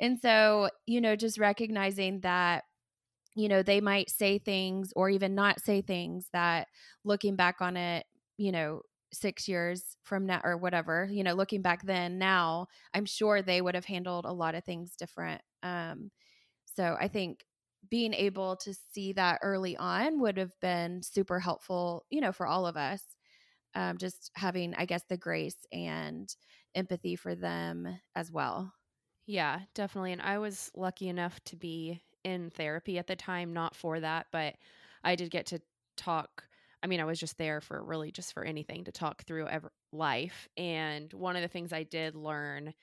And 0.00 0.20
so, 0.20 0.70
you 0.86 1.00
know, 1.00 1.16
just 1.16 1.38
recognizing 1.38 2.20
that, 2.20 2.64
you 3.34 3.48
know, 3.48 3.62
they 3.62 3.80
might 3.80 4.10
say 4.10 4.38
things 4.38 4.92
or 4.96 5.10
even 5.10 5.34
not 5.34 5.60
say 5.60 5.82
things 5.82 6.28
that 6.32 6.68
looking 7.04 7.36
back 7.36 7.60
on 7.60 7.76
it, 7.76 8.06
you 8.38 8.50
know, 8.52 8.82
six 9.12 9.46
years 9.48 9.96
from 10.02 10.26
now 10.26 10.40
or 10.42 10.56
whatever, 10.56 11.06
you 11.10 11.22
know, 11.22 11.34
looking 11.34 11.62
back 11.62 11.82
then, 11.84 12.18
now, 12.18 12.66
I'm 12.94 13.04
sure 13.06 13.42
they 13.42 13.60
would 13.60 13.74
have 13.74 13.84
handled 13.84 14.24
a 14.24 14.32
lot 14.32 14.54
of 14.54 14.64
things 14.64 14.96
different. 14.96 15.42
Um, 15.62 16.10
so 16.66 16.96
I 17.00 17.08
think 17.08 17.44
being 17.90 18.14
able 18.14 18.56
to 18.56 18.74
see 18.92 19.12
that 19.14 19.40
early 19.42 19.76
on 19.76 20.20
would 20.20 20.36
have 20.38 20.58
been 20.60 21.02
super 21.02 21.40
helpful, 21.40 22.04
you 22.10 22.20
know, 22.20 22.32
for 22.32 22.46
all 22.46 22.66
of 22.66 22.76
us. 22.76 23.02
Um, 23.74 23.98
just 23.98 24.30
having, 24.34 24.74
I 24.74 24.86
guess, 24.86 25.04
the 25.08 25.18
grace 25.18 25.66
and 25.70 26.34
empathy 26.74 27.14
for 27.16 27.34
them 27.34 27.98
as 28.14 28.32
well. 28.32 28.72
Yeah, 29.26 29.60
definitely. 29.74 30.12
And 30.12 30.22
I 30.22 30.38
was 30.38 30.70
lucky 30.74 31.08
enough 31.08 31.42
to 31.44 31.56
be 31.56 32.02
in 32.24 32.50
therapy 32.50 32.98
at 32.98 33.06
the 33.06 33.16
time, 33.16 33.52
not 33.52 33.74
for 33.74 34.00
that, 34.00 34.26
but 34.32 34.56
I 35.02 35.16
did 35.16 35.30
get 35.30 35.46
to 35.46 35.60
talk. 35.96 36.44
I 36.82 36.86
mean, 36.86 37.00
I 37.00 37.04
was 37.04 37.18
just 37.18 37.38
there 37.38 37.60
for 37.60 37.82
really 37.82 38.12
just 38.12 38.32
for 38.32 38.44
anything 38.44 38.84
to 38.84 38.92
talk 38.92 39.24
through 39.24 39.48
ever, 39.48 39.72
life. 39.92 40.48
And 40.56 41.12
one 41.12 41.36
of 41.36 41.42
the 41.42 41.48
things 41.48 41.72
I 41.72 41.82
did 41.82 42.14
learn 42.14 42.74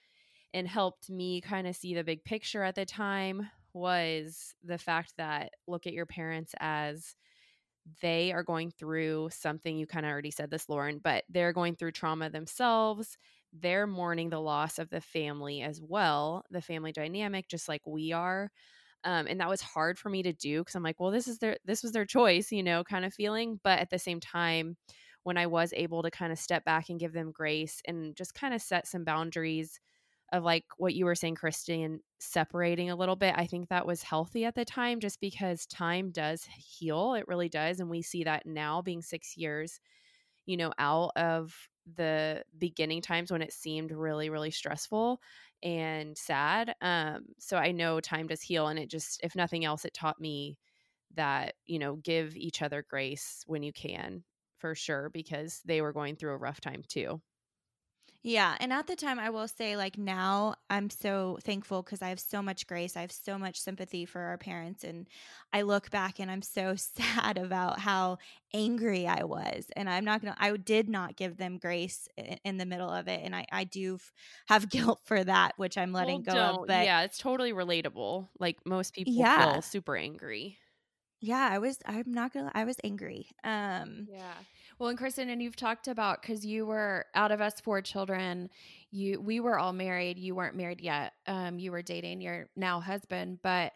and 0.54 0.68
helped 0.68 1.10
me 1.10 1.42
kind 1.42 1.68
of 1.68 1.76
see 1.76 1.94
the 1.94 2.04
big 2.04 2.24
picture 2.24 2.64
at 2.64 2.76
the 2.76 2.86
time 2.86 3.50
was 3.74 4.56
the 4.64 4.78
fact 4.78 5.14
that 5.18 5.52
look 5.68 5.88
at 5.88 5.94
your 5.94 6.06
parents 6.06 6.54
as 6.60 7.16
they 8.02 8.32
are 8.32 8.44
going 8.44 8.72
through 8.72 9.30
something 9.32 9.78
you 9.78 9.86
kind 9.86 10.06
of 10.06 10.12
already 10.12 10.32
said 10.32 10.50
this 10.50 10.70
lauren 10.70 11.00
but 11.04 11.24
they're 11.30 11.52
going 11.52 11.76
through 11.76 11.92
trauma 11.92 12.30
themselves 12.30 13.18
they're 13.52 13.86
mourning 13.88 14.30
the 14.30 14.40
loss 14.40 14.80
of 14.80 14.90
the 14.90 15.02
family 15.02 15.62
as 15.62 15.82
well 15.82 16.46
the 16.50 16.62
family 16.62 16.94
dynamic 16.94 17.48
just 17.50 17.68
like 17.68 17.82
we 17.86 18.12
are 18.14 18.50
um, 19.06 19.28
and 19.28 19.40
that 19.40 19.50
was 19.50 19.62
hard 19.62 20.00
for 20.00 20.10
me 20.10 20.24
to 20.24 20.34
do 20.34 20.62
because 20.62 20.76
i'm 20.76 20.84
like 20.84 21.00
well 21.00 21.12
this 21.12 21.28
is 21.28 21.40
their 21.40 21.58
this 21.66 21.84
was 21.84 21.92
their 21.92 22.06
choice 22.06 22.52
you 22.52 22.64
know 22.64 22.84
kind 22.84 23.06
of 23.06 23.14
feeling 23.14 23.60
but 23.64 23.80
at 23.80 23.90
the 23.90 24.00
same 24.00 24.20
time 24.20 24.78
when 25.24 25.38
i 25.38 25.46
was 25.46 25.74
able 25.76 26.04
to 26.04 26.12
kind 26.12 26.32
of 26.32 26.40
step 26.40 26.64
back 26.66 26.90
and 26.90 27.00
give 27.00 27.14
them 27.14 27.32
grace 27.32 27.82
and 27.86 28.16
just 28.16 28.34
kind 28.34 28.54
of 28.54 28.62
set 28.62 28.88
some 28.88 29.04
boundaries 29.04 29.80
of 30.34 30.44
like 30.44 30.66
what 30.78 30.96
you 30.96 31.06
were 31.06 31.16
saying, 31.16 31.36
Kristen, 31.36 32.02
separating 32.20 32.90
a 32.92 32.96
little 32.98 33.16
bit. 33.16 33.36
I 33.38 33.48
think 33.48 33.70
that 33.70 33.88
was 33.88 34.04
healthy 34.04 34.46
at 34.46 34.56
the 34.56 34.66
time 34.66 35.00
just 35.00 35.22
because 35.22 35.66
time 35.68 36.12
does 36.12 36.46
heal. 36.58 37.16
It 37.16 37.28
really 37.30 37.50
does. 37.50 37.80
And 37.80 37.90
we 37.90 38.02
see 38.02 38.26
that 38.26 38.46
now 38.46 38.82
being 38.82 39.02
six 39.02 39.38
years, 39.38 39.80
you 40.46 40.58
know, 40.58 40.74
out 40.78 41.12
of 41.16 41.56
the 41.96 42.44
beginning 42.58 43.02
times 43.02 43.32
when 43.32 43.42
it 43.42 43.52
seemed 43.52 43.92
really 43.92 44.30
really 44.30 44.52
stressful 44.52 45.20
and 45.64 46.18
sad 46.18 46.74
um 46.82 47.26
so 47.40 47.58
i 47.58 47.72
know 47.74 48.00
time 48.00 48.28
does 48.28 48.42
heal 48.42 48.68
and 48.68 48.80
it 48.80 48.90
just 48.90 49.20
if 49.22 49.36
nothing 49.36 49.66
else 49.66 49.84
it 49.84 49.94
taught 49.94 50.20
me 50.20 50.58
that 51.16 51.56
you 51.66 51.80
know 51.80 51.96
give 51.98 52.38
each 52.38 52.62
other 52.62 52.86
grace 52.90 53.44
when 53.48 53.64
you 53.64 53.74
can 53.74 54.24
for 54.60 54.76
sure 54.76 55.10
because 55.10 55.62
they 55.66 55.82
were 55.82 55.94
going 55.94 56.16
through 56.16 56.34
a 56.34 56.38
rough 56.38 56.62
time 56.62 56.84
too 56.88 57.22
yeah. 58.24 58.56
And 58.62 58.72
at 58.72 58.88
the 58.88 58.96
time, 58.96 59.20
I 59.20 59.30
will 59.30 59.50
say, 59.50 59.76
like, 59.76 59.98
now 59.98 60.56
I'm 60.70 60.90
so 60.90 61.38
thankful 61.44 61.84
because 61.84 62.02
I 62.02 62.08
have 62.08 62.22
so 62.22 62.42
much 62.42 62.66
grace. 62.68 62.96
I 62.96 63.02
have 63.02 63.12
so 63.12 63.38
much 63.38 63.60
sympathy 63.60 64.06
for 64.06 64.22
our 64.22 64.38
parents. 64.38 64.86
And 64.86 65.08
I 65.52 65.64
look 65.64 65.92
back 65.92 66.20
and 66.20 66.32
I'm 66.32 66.42
so 66.42 66.76
sad 66.78 67.38
about 67.38 67.80
how 67.80 68.20
angry 68.54 69.08
I 69.08 69.26
was. 69.26 69.66
And 69.76 69.90
I'm 69.90 70.06
not 70.06 70.22
going 70.22 70.34
to, 70.34 70.42
I 70.42 70.56
did 70.56 70.88
not 70.88 71.18
give 71.18 71.36
them 71.36 71.58
grace 71.58 72.08
in, 72.16 72.38
in, 72.46 72.58
the 72.58 72.66
middle 72.66 72.90
of 72.90 73.10
it. 73.10 73.20
And 73.24 73.36
I, 73.36 73.46
I 73.52 73.66
do 73.66 73.96
f- 73.96 74.14
have 74.48 74.70
guilt 74.70 75.02
for 75.04 75.22
that, 75.22 75.54
which 75.58 75.78
I'm 75.78 75.92
letting 75.92 76.24
well, 76.26 76.36
go 76.36 76.62
of. 76.62 76.68
But 76.68 76.86
yeah, 76.86 77.02
it's 77.02 77.18
totally 77.18 77.52
relatable. 77.52 78.30
Like, 78.40 78.58
most 78.66 78.94
people 78.94 79.14
yeah. 79.14 79.52
feel 79.52 79.62
super 79.62 79.98
angry. 79.98 80.58
Yeah, 81.20 81.50
I 81.52 81.60
was, 81.60 81.78
I'm 81.86 82.12
not 82.12 82.34
going 82.34 82.46
to, 82.46 82.58
I 82.58 82.64
was 82.64 82.78
angry. 82.86 83.28
Um, 83.44 84.08
yeah. 84.10 84.34
Well, 84.80 84.90
and 84.90 84.98
Kristen, 84.98 85.30
and 85.30 85.42
you've 85.42 85.56
talked 85.56 85.88
about 85.88 86.22
because 86.22 86.46
you 86.46 86.66
were 86.66 87.06
out 87.16 87.32
of 87.32 87.42
us 87.42 87.60
four 87.62 87.82
children, 87.82 88.50
you 88.92 89.20
we 89.22 89.40
were 89.40 89.58
all 89.58 89.74
married. 89.74 90.18
You 90.18 90.36
weren't 90.36 90.56
married 90.56 90.82
yet. 90.82 91.14
Um, 91.28 91.60
you 91.60 91.72
were 91.72 91.82
dating 91.82 92.22
your 92.22 92.50
now 92.56 92.80
husband, 92.80 93.40
but 93.44 93.74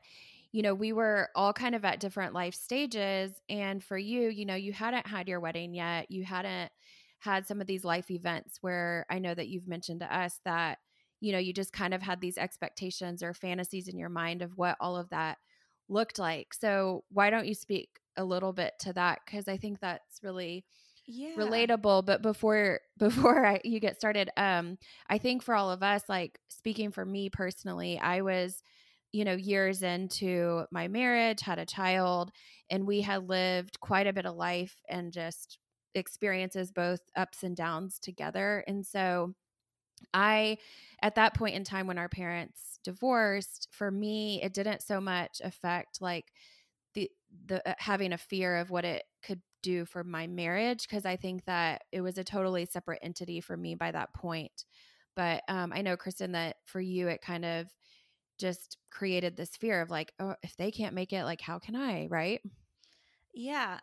you 0.51 0.61
know 0.61 0.73
we 0.73 0.93
were 0.93 1.29
all 1.35 1.53
kind 1.53 1.75
of 1.75 1.85
at 1.85 1.99
different 1.99 2.33
life 2.33 2.55
stages. 2.55 3.31
And 3.49 3.83
for 3.83 3.97
you, 3.97 4.29
you 4.29 4.45
know, 4.45 4.55
you 4.55 4.73
hadn't 4.73 5.07
had 5.07 5.27
your 5.27 5.39
wedding 5.39 5.73
yet. 5.73 6.09
You 6.11 6.23
hadn't 6.23 6.71
had 7.19 7.47
some 7.47 7.61
of 7.61 7.67
these 7.67 7.83
life 7.83 8.11
events 8.11 8.57
where 8.61 9.05
I 9.09 9.19
know 9.19 9.33
that 9.33 9.47
you've 9.47 9.67
mentioned 9.67 10.01
to 10.01 10.15
us 10.15 10.39
that 10.45 10.79
you 11.19 11.31
know 11.31 11.39
you 11.39 11.53
just 11.53 11.73
kind 11.73 11.93
of 11.93 12.01
had 12.01 12.21
these 12.21 12.37
expectations 12.37 13.23
or 13.23 13.33
fantasies 13.33 13.87
in 13.87 13.97
your 13.97 14.09
mind 14.09 14.41
of 14.41 14.57
what 14.57 14.77
all 14.79 14.97
of 14.97 15.09
that 15.09 15.37
looked 15.89 16.19
like. 16.19 16.53
So 16.53 17.03
why 17.11 17.29
don't 17.29 17.47
you 17.47 17.55
speak 17.55 17.89
a 18.17 18.23
little 18.23 18.51
bit 18.53 18.73
to 18.79 18.93
that 18.93 19.19
because 19.25 19.47
I 19.47 19.57
think 19.57 19.79
that's 19.79 20.19
really 20.23 20.65
yeah. 21.07 21.35
relatable 21.37 22.05
but 22.05 22.21
before 22.21 22.81
before 22.97 23.45
I, 23.45 23.61
you 23.63 23.79
get 23.79 23.97
started 23.97 24.29
um 24.37 24.77
i 25.09 25.17
think 25.17 25.41
for 25.41 25.55
all 25.55 25.71
of 25.71 25.81
us 25.81 26.03
like 26.09 26.39
speaking 26.49 26.91
for 26.91 27.05
me 27.05 27.29
personally 27.29 27.99
i 27.99 28.21
was 28.21 28.61
you 29.13 29.23
know 29.23 29.35
years 29.35 29.83
into 29.83 30.65
my 30.71 30.87
marriage 30.87 31.41
had 31.41 31.59
a 31.59 31.65
child 31.65 32.31
and 32.69 32.85
we 32.85 33.01
had 33.01 33.29
lived 33.29 33.79
quite 33.79 34.07
a 34.07 34.13
bit 34.13 34.25
of 34.25 34.35
life 34.35 34.75
and 34.89 35.13
just 35.13 35.59
experiences 35.95 36.71
both 36.71 36.99
ups 37.15 37.43
and 37.43 37.55
downs 37.55 37.97
together 37.99 38.63
and 38.67 38.85
so 38.85 39.33
i 40.13 40.57
at 41.01 41.15
that 41.15 41.33
point 41.33 41.55
in 41.55 41.63
time 41.63 41.87
when 41.87 41.97
our 41.97 42.09
parents 42.09 42.79
divorced 42.83 43.67
for 43.71 43.89
me 43.89 44.41
it 44.43 44.53
didn't 44.53 44.81
so 44.81 44.99
much 44.99 45.41
affect 45.43 46.01
like 46.01 46.25
the 46.93 47.09
the 47.47 47.67
uh, 47.67 47.73
having 47.77 48.13
a 48.13 48.17
fear 48.17 48.57
of 48.57 48.69
what 48.69 48.85
it 48.85 49.03
could 49.23 49.41
do 49.67 49.85
for 49.85 50.03
my 50.03 50.27
marriage 50.27 50.87
because 50.87 51.05
I 51.05 51.17
think 51.17 51.45
that 51.45 51.83
it 51.91 52.01
was 52.01 52.17
a 52.17 52.23
totally 52.23 52.65
separate 52.65 52.99
entity 53.01 53.41
for 53.41 53.57
me 53.57 53.75
by 53.75 53.91
that 53.91 54.13
point. 54.13 54.65
But 55.15 55.43
um, 55.49 55.73
I 55.73 55.81
know, 55.81 55.97
Kristen, 55.97 56.31
that 56.33 56.57
for 56.65 56.79
you, 56.79 57.07
it 57.07 57.21
kind 57.21 57.43
of 57.43 57.67
just 58.39 58.77
created 58.91 59.35
this 59.35 59.49
fear 59.59 59.81
of 59.81 59.89
like, 59.89 60.13
oh, 60.19 60.35
if 60.43 60.55
they 60.57 60.71
can't 60.71 60.93
make 60.95 61.11
it, 61.11 61.25
like, 61.25 61.41
how 61.41 61.59
can 61.59 61.75
I? 61.75 62.07
Right. 62.07 62.39
Yeah. 63.33 63.79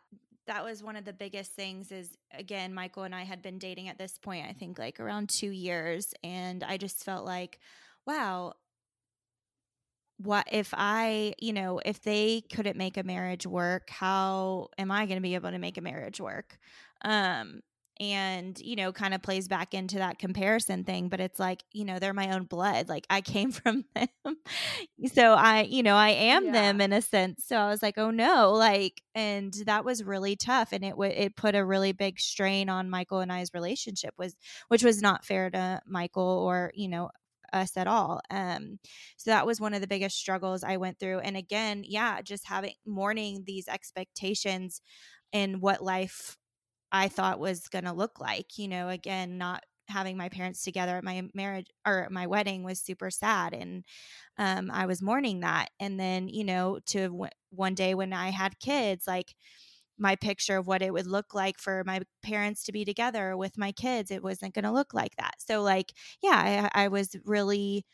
That 0.46 0.64
was 0.64 0.82
one 0.82 0.96
of 0.96 1.04
the 1.04 1.12
biggest 1.12 1.52
things 1.52 1.90
is 1.90 2.16
again, 2.32 2.72
Michael 2.72 3.02
and 3.02 3.14
I 3.14 3.24
had 3.24 3.42
been 3.42 3.58
dating 3.58 3.88
at 3.88 3.98
this 3.98 4.18
point, 4.18 4.46
I 4.48 4.52
think 4.52 4.78
like 4.78 5.00
around 5.00 5.30
two 5.40 5.50
years. 5.50 6.06
And 6.22 6.62
I 6.62 6.76
just 6.76 7.04
felt 7.04 7.24
like, 7.24 7.58
wow, 8.06 8.52
what 10.18 10.46
if 10.52 10.72
I, 10.72 11.34
you 11.40 11.52
know, 11.52 11.80
if 11.84 12.02
they 12.02 12.42
couldn't 12.52 12.76
make 12.76 12.96
a 12.96 13.02
marriage 13.02 13.46
work, 13.46 13.90
how 13.90 14.68
am 14.78 14.90
I 14.90 15.06
going 15.06 15.18
to 15.18 15.22
be 15.22 15.34
able 15.34 15.50
to 15.50 15.58
make 15.58 15.76
a 15.76 15.82
marriage 15.82 16.20
work? 16.20 16.58
Um, 17.04 17.60
and 18.00 18.58
you 18.58 18.74
know 18.74 18.92
kind 18.92 19.14
of 19.14 19.22
plays 19.22 19.46
back 19.46 19.72
into 19.72 19.98
that 19.98 20.18
comparison 20.18 20.82
thing 20.82 21.08
but 21.08 21.20
it's 21.20 21.38
like 21.38 21.62
you 21.72 21.84
know 21.84 22.00
they're 22.00 22.12
my 22.12 22.34
own 22.34 22.42
blood 22.42 22.88
like 22.88 23.06
i 23.08 23.20
came 23.20 23.52
from 23.52 23.84
them 23.94 24.36
so 25.12 25.34
i 25.34 25.62
you 25.62 25.82
know 25.82 25.94
i 25.94 26.10
am 26.10 26.46
yeah. 26.46 26.52
them 26.52 26.80
in 26.80 26.92
a 26.92 27.00
sense 27.00 27.44
so 27.46 27.56
i 27.56 27.68
was 27.68 27.82
like 27.82 27.96
oh 27.96 28.10
no 28.10 28.52
like 28.52 29.00
and 29.14 29.54
that 29.66 29.84
was 29.84 30.02
really 30.02 30.34
tough 30.34 30.72
and 30.72 30.84
it 30.84 30.96
would 30.96 31.12
it 31.12 31.36
put 31.36 31.54
a 31.54 31.64
really 31.64 31.92
big 31.92 32.18
strain 32.18 32.68
on 32.68 32.90
michael 32.90 33.20
and 33.20 33.32
i's 33.32 33.54
relationship 33.54 34.12
was 34.18 34.34
which 34.68 34.82
was 34.82 35.00
not 35.00 35.24
fair 35.24 35.48
to 35.48 35.80
michael 35.86 36.42
or 36.44 36.72
you 36.74 36.88
know 36.88 37.10
us 37.54 37.76
at 37.76 37.86
all. 37.86 38.20
Um, 38.30 38.78
so 39.16 39.30
that 39.30 39.46
was 39.46 39.60
one 39.60 39.74
of 39.74 39.80
the 39.80 39.86
biggest 39.86 40.18
struggles 40.18 40.64
I 40.64 40.76
went 40.78 40.98
through. 40.98 41.20
And 41.20 41.36
again, 41.36 41.84
yeah, 41.86 42.22
just 42.22 42.46
having 42.48 42.74
mourning 42.86 43.44
these 43.46 43.68
expectations 43.68 44.82
and 45.32 45.62
what 45.62 45.82
life 45.82 46.36
I 46.92 47.08
thought 47.08 47.40
was 47.40 47.68
going 47.68 47.84
to 47.84 47.92
look 47.92 48.20
like. 48.20 48.58
You 48.58 48.68
know, 48.68 48.88
again, 48.88 49.38
not 49.38 49.64
having 49.88 50.16
my 50.16 50.28
parents 50.30 50.62
together 50.64 50.96
at 50.96 51.04
my 51.04 51.22
marriage 51.34 51.66
or 51.86 52.08
my 52.10 52.26
wedding 52.26 52.62
was 52.64 52.80
super 52.80 53.10
sad 53.10 53.52
and 53.52 53.84
um, 54.38 54.70
i 54.70 54.86
was 54.86 55.02
mourning 55.02 55.40
that 55.40 55.68
and 55.80 56.00
then 56.00 56.28
you 56.28 56.44
know 56.44 56.78
to 56.86 57.08
w- 57.08 57.30
one 57.50 57.74
day 57.74 57.94
when 57.94 58.12
i 58.12 58.30
had 58.30 58.58
kids 58.60 59.06
like 59.06 59.34
my 59.98 60.16
picture 60.16 60.56
of 60.56 60.66
what 60.66 60.82
it 60.82 60.92
would 60.92 61.06
look 61.06 61.34
like 61.34 61.58
for 61.58 61.84
my 61.86 62.00
parents 62.22 62.64
to 62.64 62.72
be 62.72 62.84
together 62.84 63.36
with 63.36 63.56
my 63.56 63.72
kids 63.72 64.10
it 64.10 64.22
wasn't 64.22 64.54
going 64.54 64.64
to 64.64 64.72
look 64.72 64.92
like 64.92 65.14
that. 65.16 65.34
So 65.38 65.62
like 65.62 65.92
yeah 66.22 66.70
I, 66.74 66.84
I, 66.84 66.88
was 66.88 67.16
really 67.24 67.84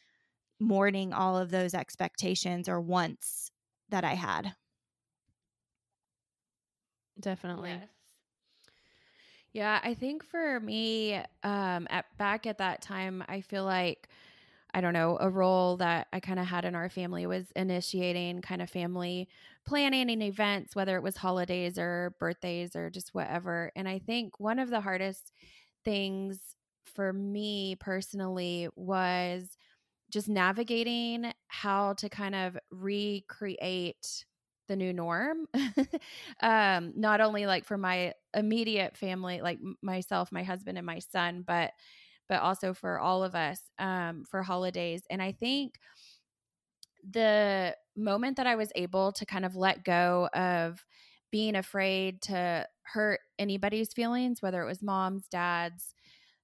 mourning 0.59 1.13
all 1.13 1.39
of 1.39 1.51
those 1.51 1.75
expectations 1.75 2.69
or 2.69 2.81
wants 2.81 3.51
that 3.89 4.05
i 4.05 4.15
had. 4.15 4.55
Definitely. 7.19 7.71
Yes. 7.71 7.89
yeah 9.53 9.81
i 9.83 9.93
think 9.95 10.25
for 10.25 10.61
me 10.61 11.17
um 11.43 11.87
at 11.91 12.07
back 12.17 12.47
at 12.47 12.59
that 12.59 12.81
time 12.81 13.23
i 13.29 13.41
feel 13.41 13.65
like 13.65 14.09
I 14.75 14.81
don't 14.81 14.93
know, 14.95 15.17
a 15.21 15.29
role 15.31 15.77
that 15.79 16.09
I 16.13 16.21
kind 16.21 16.39
of 16.39 16.47
had 16.47 16.65
in 16.65 16.75
our 16.75 16.89
family 16.91 17.27
was 17.27 17.51
initiating 17.57 18.43
kind 18.43 18.63
of 18.63 18.71
family 18.71 19.29
planning 19.67 20.11
and 20.11 20.23
events, 20.23 20.77
whether 20.77 20.97
it 20.97 21.03
was 21.03 21.17
holidays 21.17 21.79
or 21.79 22.15
birthdays 22.19 22.77
or 22.77 22.91
just 22.91 23.15
whatever. 23.15 23.73
And 23.77 23.89
I 23.89 23.99
think 23.99 24.39
one 24.41 24.59
of 24.59 24.71
the 24.71 24.81
hardest 24.81 25.33
things 25.85 26.57
for 26.85 27.13
me 27.13 27.77
personally 27.77 28.69
was 28.77 29.57
just 30.11 30.29
navigating 30.29 31.33
how 31.49 31.95
to 31.95 32.09
kind 32.09 32.35
of 32.35 32.59
recreate 32.71 34.25
the 34.69 34.77
new 34.77 34.93
norm 34.93 35.47
um 36.43 36.93
not 36.97 37.21
only 37.21 37.45
like 37.47 37.65
for 37.65 37.77
my 37.77 38.15
immediate 38.35 38.97
family 38.97 39.41
like 39.41 39.59
myself 39.83 40.31
my 40.31 40.45
husband 40.45 40.79
and 40.79 40.87
my 40.87 41.01
son 41.01 41.43
but 41.47 41.73
but 42.31 42.41
also 42.41 42.73
for 42.73 42.99
all 43.01 43.25
of 43.25 43.35
us 43.35 43.61
um, 43.81 44.25
for 44.31 44.43
holidays. 44.43 45.03
And 45.11 45.21
I 45.21 45.33
think 45.33 45.75
the 47.13 47.75
moment 47.97 48.37
that 48.37 48.47
I 48.47 48.55
was 48.55 48.71
able 48.77 49.11
to 49.13 49.27
kind 49.27 49.45
of 49.45 49.57
let 49.57 49.85
go 49.85 50.29
of 50.33 50.85
being 51.33 51.57
afraid 51.57 52.23
to 52.23 52.67
hurt 52.83 53.19
anybody's 53.39 53.93
feelings, 53.93 54.41
whether 54.41 54.63
it 54.63 54.67
was 54.67 54.81
mom's, 54.81 55.27
dad's, 55.29 55.95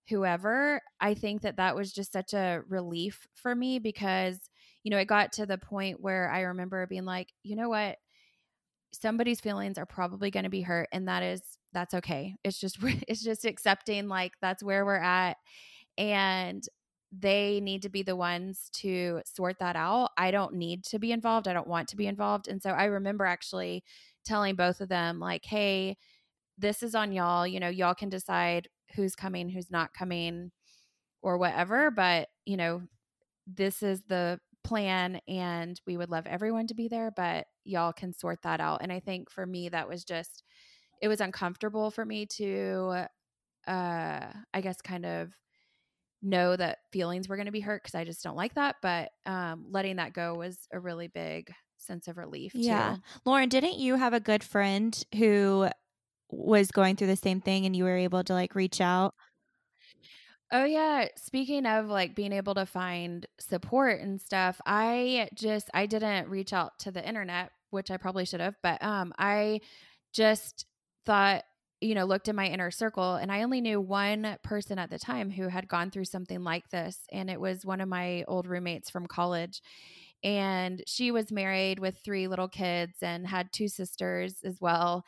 whoever, 0.09 0.83
I 1.01 1.15
think 1.15 1.43
that 1.43 1.57
that 1.57 1.77
was 1.77 1.93
just 1.93 2.13
such 2.13 2.35
a 2.35 2.63
relief 2.69 3.27
for 3.35 3.55
me 3.55 3.79
because, 3.79 4.51
you 4.83 4.91
know, 4.91 4.99
it 4.99 5.07
got 5.07 5.33
to 5.33 5.47
the 5.47 5.59
point 5.59 6.01
where 6.01 6.31
I 6.31 6.43
remember 6.43 6.85
being 6.89 7.05
like, 7.05 7.33
you 7.45 7.55
know 7.55 7.69
what? 7.69 7.97
Somebody's 8.93 9.41
feelings 9.41 9.79
are 9.79 9.87
probably 9.87 10.31
going 10.33 10.45
to 10.45 10.51
be 10.51 10.63
hurt 10.63 10.89
and 10.91 11.07
that 11.07 11.23
is 11.23 11.43
that's 11.73 11.95
okay. 11.95 12.35
It's 12.43 12.59
just 12.59 12.79
it's 12.83 13.23
just 13.23 13.45
accepting 13.45 14.09
like 14.09 14.33
that's 14.41 14.63
where 14.63 14.85
we're 14.85 14.97
at 14.97 15.37
and 15.99 16.67
they 17.13 17.61
need 17.61 17.83
to 17.83 17.89
be 17.89 18.03
the 18.03 18.17
ones 18.17 18.69
to 18.73 19.23
sort 19.25 19.59
that 19.61 19.77
out. 19.77 20.11
I 20.19 20.31
don't 20.31 20.55
need 20.55 20.85
to 20.85 20.99
be 20.99 21.13
involved. 21.13 21.49
I 21.49 21.53
don't 21.53 21.69
want 21.69 21.89
to 21.89 21.97
be 21.97 22.07
involved. 22.07 22.49
And 22.49 22.61
so 22.61 22.71
I 22.71 22.85
remember 22.85 23.25
actually 23.25 23.85
telling 24.25 24.57
both 24.57 24.81
of 24.81 24.89
them, 24.89 25.21
like, 25.21 25.45
hey, 25.45 25.97
this 26.59 26.83
is 26.83 26.95
on 26.95 27.13
y'all. 27.13 27.47
You 27.47 27.61
know, 27.61 27.69
y'all 27.69 27.95
can 27.95 28.09
decide 28.09 28.69
who's 28.95 29.15
coming, 29.15 29.49
who's 29.49 29.71
not 29.71 29.95
coming, 29.95 30.51
or 31.23 31.39
whatever. 31.39 31.91
But, 31.91 32.29
you 32.45 32.57
know, 32.57 32.83
this 33.47 33.83
is 33.83 34.03
the 34.09 34.41
plan 34.65 35.21
and 35.29 35.81
we 35.87 35.97
would 35.97 36.11
love 36.11 36.27
everyone 36.27 36.67
to 36.67 36.75
be 36.75 36.89
there, 36.89 37.13
but 37.15 37.47
y'all 37.65 37.93
can 37.93 38.13
sort 38.13 38.43
that 38.43 38.61
out. 38.61 38.83
And 38.83 38.93
I 38.93 39.01
think 39.01 39.31
for 39.31 39.47
me, 39.47 39.69
that 39.69 39.89
was 39.89 40.05
just, 40.05 40.43
it 41.01 41.09
was 41.09 41.21
uncomfortable 41.21 41.91
for 41.91 42.05
me 42.05 42.27
to, 42.27 43.07
uh, 43.69 44.27
I 44.55 44.61
guess, 44.61 44.81
kind 44.81 45.07
of 45.07 45.33
know 46.27 46.57
that 46.57 46.79
feelings 46.93 47.29
were 47.29 47.37
going 47.37 47.47
to 47.47 47.53
be 47.53 47.61
hurt 47.61 47.83
because 47.83 47.95
I 47.95 48.05
just 48.05 48.23
don't 48.23 48.37
like 48.37 48.55
that. 48.55 48.77
But 48.83 49.11
um, 49.25 49.67
letting 49.71 49.97
that 49.97 50.13
go 50.13 50.35
was 50.35 50.59
a 50.73 50.81
really 50.81 51.09
big 51.09 51.53
sense 51.79 52.09
of 52.09 52.17
relief. 52.17 52.53
Yeah. 52.55 52.97
Too. 52.97 53.03
Lauren, 53.25 53.49
didn't 53.49 53.79
you 53.79 53.97
have 53.97 54.13
a 54.13 54.21
good 54.21 54.43
friend 54.45 55.05
who 55.17 55.69
was 56.31 56.71
going 56.71 56.97
through 56.97 57.07
the 57.07 57.17
same 57.17 57.41
thing 57.41 57.67
and 57.67 57.77
you 57.77 57.85
were 57.85 57.97
able 57.97 58.25
to 58.25 58.33
like 58.33 58.55
reach 58.55 58.81
out? 58.81 59.15
Oh 60.53 60.65
yeah, 60.65 61.07
speaking 61.17 61.67
of 61.67 61.89
like 61.89 62.15
being 62.15 62.33
able 62.33 62.55
to 62.55 62.67
find 62.67 63.27
support 63.41 64.01
and 64.01 64.21
stuff, 64.21 64.61
I 64.65 65.29
just 65.35 65.69
I 65.75 65.87
didn't 65.87 66.29
reach 66.29 66.53
out 66.53 66.79
to 66.81 66.93
the 66.93 67.07
internet, 67.07 67.51
which 67.71 67.91
I 67.91 67.97
probably 67.97 68.25
should 68.27 68.41
have, 68.41 68.55
but 68.63 68.83
um 68.83 69.13
I 69.19 69.61
just 70.13 70.67
thought, 71.05 71.43
you 71.81 71.95
know, 71.95 72.05
looked 72.05 72.29
in 72.29 72.37
my 72.37 72.47
inner 72.47 72.71
circle 72.71 73.17
and 73.17 73.31
I 73.31 73.43
only 73.43 73.61
knew 73.61 73.81
one 73.81 74.37
person 74.43 74.79
at 74.79 74.91
the 74.91 74.99
time 74.99 75.31
who 75.31 75.49
had 75.49 75.69
gone 75.69 75.91
through 75.91 76.07
something 76.07 76.43
like 76.43 76.69
this 76.71 77.01
and 77.13 77.31
it 77.31 77.41
was 77.41 77.67
one 77.67 77.81
of 77.81 77.89
my 77.89 78.25
old 78.29 78.47
roommates 78.47 78.91
from 78.91 79.07
college. 79.07 79.61
And 80.25 80.83
she 80.87 81.11
was 81.11 81.31
married 81.31 81.79
with 81.79 81.99
three 81.99 82.29
little 82.29 82.49
kids 82.49 83.03
and 83.03 83.27
had 83.27 83.53
two 83.53 83.69
sisters 83.69 84.41
as 84.45 84.61
well. 84.61 85.05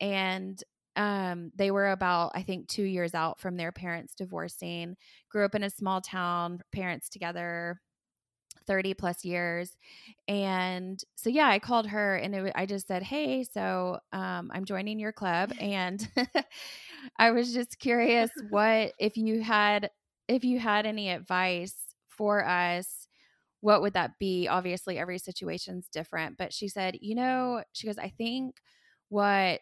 And 0.00 0.62
um, 0.96 1.50
they 1.54 1.70
were 1.70 1.90
about, 1.90 2.32
I 2.34 2.42
think, 2.42 2.68
two 2.68 2.82
years 2.82 3.14
out 3.14 3.40
from 3.40 3.56
their 3.56 3.72
parents 3.72 4.14
divorcing, 4.14 4.96
grew 5.30 5.44
up 5.44 5.54
in 5.54 5.62
a 5.62 5.70
small 5.70 6.00
town, 6.00 6.60
parents 6.72 7.08
together 7.08 7.80
30 8.70 8.94
plus 8.94 9.24
years. 9.24 9.76
And 10.28 11.02
so, 11.16 11.28
yeah, 11.28 11.48
I 11.48 11.58
called 11.58 11.88
her 11.88 12.14
and 12.14 12.32
it, 12.36 12.52
I 12.54 12.66
just 12.66 12.86
said, 12.86 13.02
Hey, 13.02 13.42
so 13.42 13.98
um, 14.12 14.48
I'm 14.54 14.64
joining 14.64 15.00
your 15.00 15.12
club. 15.12 15.52
And 15.60 16.08
I 17.18 17.32
was 17.32 17.52
just 17.52 17.80
curious 17.80 18.30
what, 18.48 18.92
if 18.98 19.16
you 19.16 19.42
had, 19.42 19.90
if 20.28 20.44
you 20.44 20.60
had 20.60 20.86
any 20.86 21.10
advice 21.10 21.74
for 22.08 22.46
us, 22.46 23.08
what 23.60 23.82
would 23.82 23.94
that 23.94 24.12
be? 24.20 24.46
Obviously, 24.48 24.98
every 24.98 25.18
situation's 25.18 25.88
different. 25.92 26.38
But 26.38 26.52
she 26.52 26.68
said, 26.68 26.96
You 27.00 27.16
know, 27.16 27.64
she 27.72 27.88
goes, 27.88 27.98
I 27.98 28.10
think 28.16 28.56
what 29.08 29.60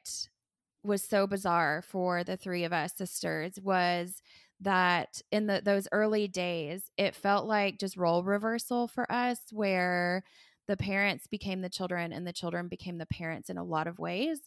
was 0.82 1.02
so 1.02 1.26
bizarre 1.26 1.82
for 1.82 2.24
the 2.24 2.36
three 2.36 2.64
of 2.64 2.72
us 2.72 2.96
sisters 2.96 3.54
was 3.62 4.22
that 4.60 5.20
in 5.30 5.46
the 5.46 5.62
those 5.64 5.86
early 5.92 6.26
days 6.26 6.90
it 6.96 7.14
felt 7.14 7.46
like 7.46 7.78
just 7.78 7.96
role 7.96 8.24
reversal 8.24 8.88
for 8.88 9.10
us 9.10 9.38
where 9.52 10.24
the 10.66 10.76
parents 10.76 11.26
became 11.26 11.62
the 11.62 11.68
children 11.70 12.12
and 12.12 12.26
the 12.26 12.32
children 12.32 12.68
became 12.68 12.98
the 12.98 13.06
parents 13.06 13.48
in 13.48 13.56
a 13.56 13.64
lot 13.64 13.86
of 13.86 13.98
ways. 13.98 14.40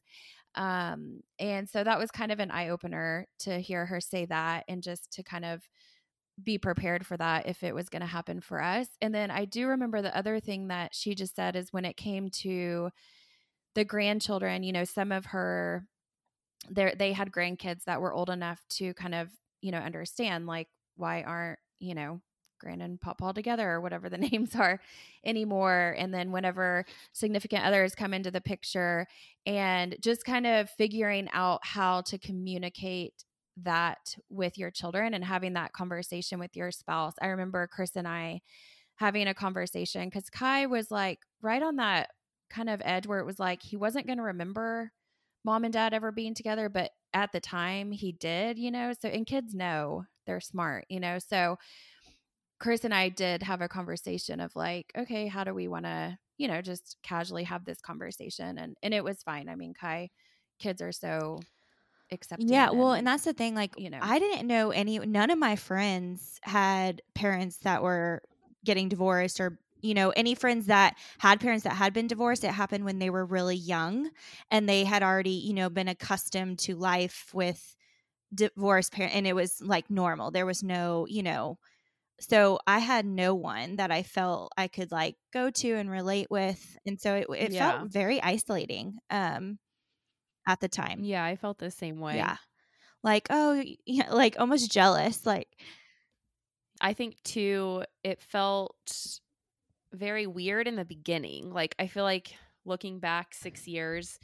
Um, 0.56 1.22
and 1.40 1.68
so 1.68 1.84
that 1.84 1.98
was 1.98 2.12
kind 2.12 2.32
of 2.32 2.40
an 2.40 2.52
eye 2.52 2.70
opener 2.70 3.26
to 3.40 3.60
hear 3.60 3.86
her 3.86 4.00
say 4.00 4.26
that 4.26 4.66
and 4.68 4.84
just 4.84 5.12
to 5.14 5.24
kind 5.24 5.46
of 5.46 5.64
be 6.44 6.58
prepared 6.58 7.06
for 7.06 7.18
that 7.18 7.48
if 7.48 7.64
it 7.64 7.76
was 7.76 7.90
going 7.90 8.02
to 8.02 8.08
happen 8.08 8.42
for 8.42 8.62
us. 8.62 8.88
And 9.02 9.14
then 9.14 9.32
i 9.32 9.46
do 9.46 9.68
remember 9.68 10.02
the 10.02 10.16
other 10.16 10.40
thing 10.40 10.68
that 10.68 10.94
she 10.94 11.16
just 11.16 11.36
said 11.36 11.56
is 11.56 11.74
when 11.74 11.86
it 11.86 11.98
came 11.98 12.30
to 12.30 12.90
the 13.76 13.86
grandchildren 13.86 14.64
you 14.64 14.74
know 14.74 14.84
some 14.84 15.12
of 15.12 15.28
her 15.28 15.86
there 16.70 16.94
they 16.98 17.14
had 17.14 17.32
grandkids 17.32 17.84
that 17.86 18.02
were 18.02 18.14
old 18.14 18.30
enough 18.30 18.62
to 18.70 18.94
kind 18.94 19.16
of 19.16 19.30
you 19.62 19.72
know 19.72 19.80
understand 19.80 20.46
like 20.48 20.68
why 20.96 21.24
aren't 21.24 21.60
you 21.80 21.96
know 21.96 22.22
grand 22.60 22.82
and 22.82 23.02
papa 23.02 23.34
together 23.34 23.70
or 23.72 23.82
whatever 23.82 24.08
the 24.08 24.18
names 24.32 24.56
are 24.56 24.80
anymore 25.26 25.96
and 25.98 26.14
then 26.14 26.32
whenever 26.32 26.86
significant 27.12 27.66
others 27.66 27.96
come 27.96 28.14
into 28.14 28.32
the 28.32 28.42
picture 28.42 29.08
and 29.46 29.96
just 30.00 30.24
kind 30.24 30.46
of 30.46 30.70
figuring 30.70 31.28
out 31.34 31.60
how 31.64 32.02
to 32.02 32.18
communicate 32.18 33.26
that 33.58 34.16
with 34.30 34.58
your 34.58 34.72
children 34.72 35.14
and 35.14 35.26
having 35.26 35.54
that 35.54 35.74
conversation 35.74 36.40
with 36.40 36.56
your 36.56 36.72
spouse. 36.72 37.14
I 37.22 37.28
remember 37.28 37.68
chris 37.68 37.96
and 37.96 38.08
i 38.08 38.42
having 38.96 39.28
a 39.28 39.34
conversation 39.34 40.06
because 40.06 40.30
kai 40.30 40.68
was 40.68 40.92
like 40.92 41.20
right 41.42 41.64
on 41.64 41.78
that 41.78 42.10
kind 42.52 42.70
of 42.70 42.82
edge 42.86 43.08
where 43.08 43.20
it 43.20 43.26
was 43.26 43.40
like 43.40 43.62
he 43.64 43.76
wasn't 43.76 44.06
going 44.06 44.18
to 44.18 44.24
remember 44.24 44.92
mom 45.44 45.64
and 45.64 45.74
dad 45.74 45.94
ever 45.94 46.12
being 46.12 46.34
together, 46.34 46.70
but 46.70 46.92
at 47.14 47.32
the 47.32 47.40
time 47.40 47.92
he 47.92 48.12
did, 48.12 48.58
you 48.58 48.72
know. 48.72 48.94
So, 49.00 49.08
and 49.10 49.26
kids 49.26 49.54
know 49.54 50.06
they're 50.26 50.40
smart, 50.42 50.86
you 50.90 51.00
know. 51.00 51.20
So, 51.20 51.58
Chris 52.60 52.86
and 52.86 52.94
I 52.94 53.10
did 53.10 53.44
have 53.44 53.62
a 53.62 53.68
conversation 53.68 54.40
of 54.40 54.56
like, 54.56 54.92
okay, 54.98 55.28
how 55.28 55.44
do 55.44 55.54
we 55.54 55.68
want 55.68 55.86
to, 55.86 56.18
you 56.38 56.48
know, 56.48 56.62
just 56.62 56.98
casually 57.04 57.44
have 57.44 57.66
this 57.66 57.82
conversation? 57.82 58.58
And 58.58 58.76
and 58.84 58.94
it 58.94 59.04
was 59.04 59.24
fine. 59.24 59.50
I 59.50 59.56
mean, 59.56 59.74
Kai, 59.74 60.10
kids 60.60 60.82
are 60.82 60.92
so 60.92 61.40
accepting. 62.12 62.50
Yeah, 62.50 62.70
well, 62.72 62.94
and 62.94 63.08
that's 63.08 63.24
the 63.24 63.34
thing. 63.34 63.56
Like, 63.56 63.80
you 63.80 63.90
know. 63.90 64.00
I 64.02 64.20
didn't 64.20 64.48
know 64.48 64.72
any. 64.72 65.00
None 65.00 65.32
of 65.32 65.40
my 65.40 65.56
friends 65.56 66.40
had 66.44 67.02
parents 67.16 67.58
that 67.64 67.82
were 67.82 68.22
getting 68.64 68.90
divorced 68.90 69.40
or 69.40 69.58
you 69.82 69.94
know, 69.94 70.12
any 70.12 70.36
friends 70.36 70.68
that 70.68 70.98
had 71.20 71.40
parents 71.40 71.64
that 71.64 71.74
had 71.74 71.94
been 71.94 72.08
divorced, 72.08 72.44
it 72.44 72.52
happened 72.52 72.86
when 72.86 73.00
they 73.00 73.10
were 73.10 73.26
really 73.26 73.56
young 73.56 74.12
and 74.50 74.68
they 74.68 74.84
had 74.84 75.04
already, 75.04 75.32
you 75.32 75.54
know, 75.54 75.70
been 75.70 75.88
accustomed 75.88 76.60
to 76.60 76.76
life 76.76 77.32
with 77.34 77.76
divorced 78.34 78.94
parents 78.94 79.16
and 79.16 79.28
it 79.28 79.36
was 79.36 79.62
like 79.62 79.90
normal. 79.90 80.32
There 80.32 80.46
was 80.46 80.64
no, 80.64 81.08
you 81.08 81.24
know, 81.24 81.60
so 82.20 82.60
I 82.68 82.80
had 82.80 83.06
no 83.06 83.36
one 83.36 83.78
that 83.78 83.92
I 83.92 84.04
felt 84.04 84.52
I 84.58 84.68
could 84.70 84.92
like 84.92 85.18
go 85.34 85.50
to 85.52 85.76
and 85.76 85.90
relate 85.90 86.28
with. 86.32 86.78
And 86.86 87.00
so 87.02 87.16
it, 87.16 87.28
it 87.38 87.54
Yeah. 87.54 87.54
felt 87.54 87.84
very 87.84 88.22
isolating 88.22 89.00
um 89.10 89.60
at 90.48 90.60
the 90.60 90.70
time. 90.70 91.04
Yeah, 91.04 91.24
I 91.24 91.36
felt 91.36 91.58
the 91.60 91.72
same 91.72 92.00
way. 92.00 92.30
Yeah. 92.30 92.38
Like, 93.04 93.28
oh, 93.30 93.64
yeah, 93.86 94.12
like 94.12 94.40
almost 94.40 94.72
jealous. 94.72 95.26
Like, 95.26 95.62
I 96.80 96.94
think 96.94 97.22
too, 97.24 97.84
it 98.04 98.22
felt 98.22 99.20
very 99.94 100.28
weird 100.28 100.68
in 100.68 100.76
the 100.76 100.86
beginning. 100.86 101.52
Like, 101.52 101.76
I 101.80 101.88
feel 101.88 102.04
like 102.04 102.36
looking 102.66 103.00
back 103.00 103.34
six 103.34 103.68
years, 103.68 104.20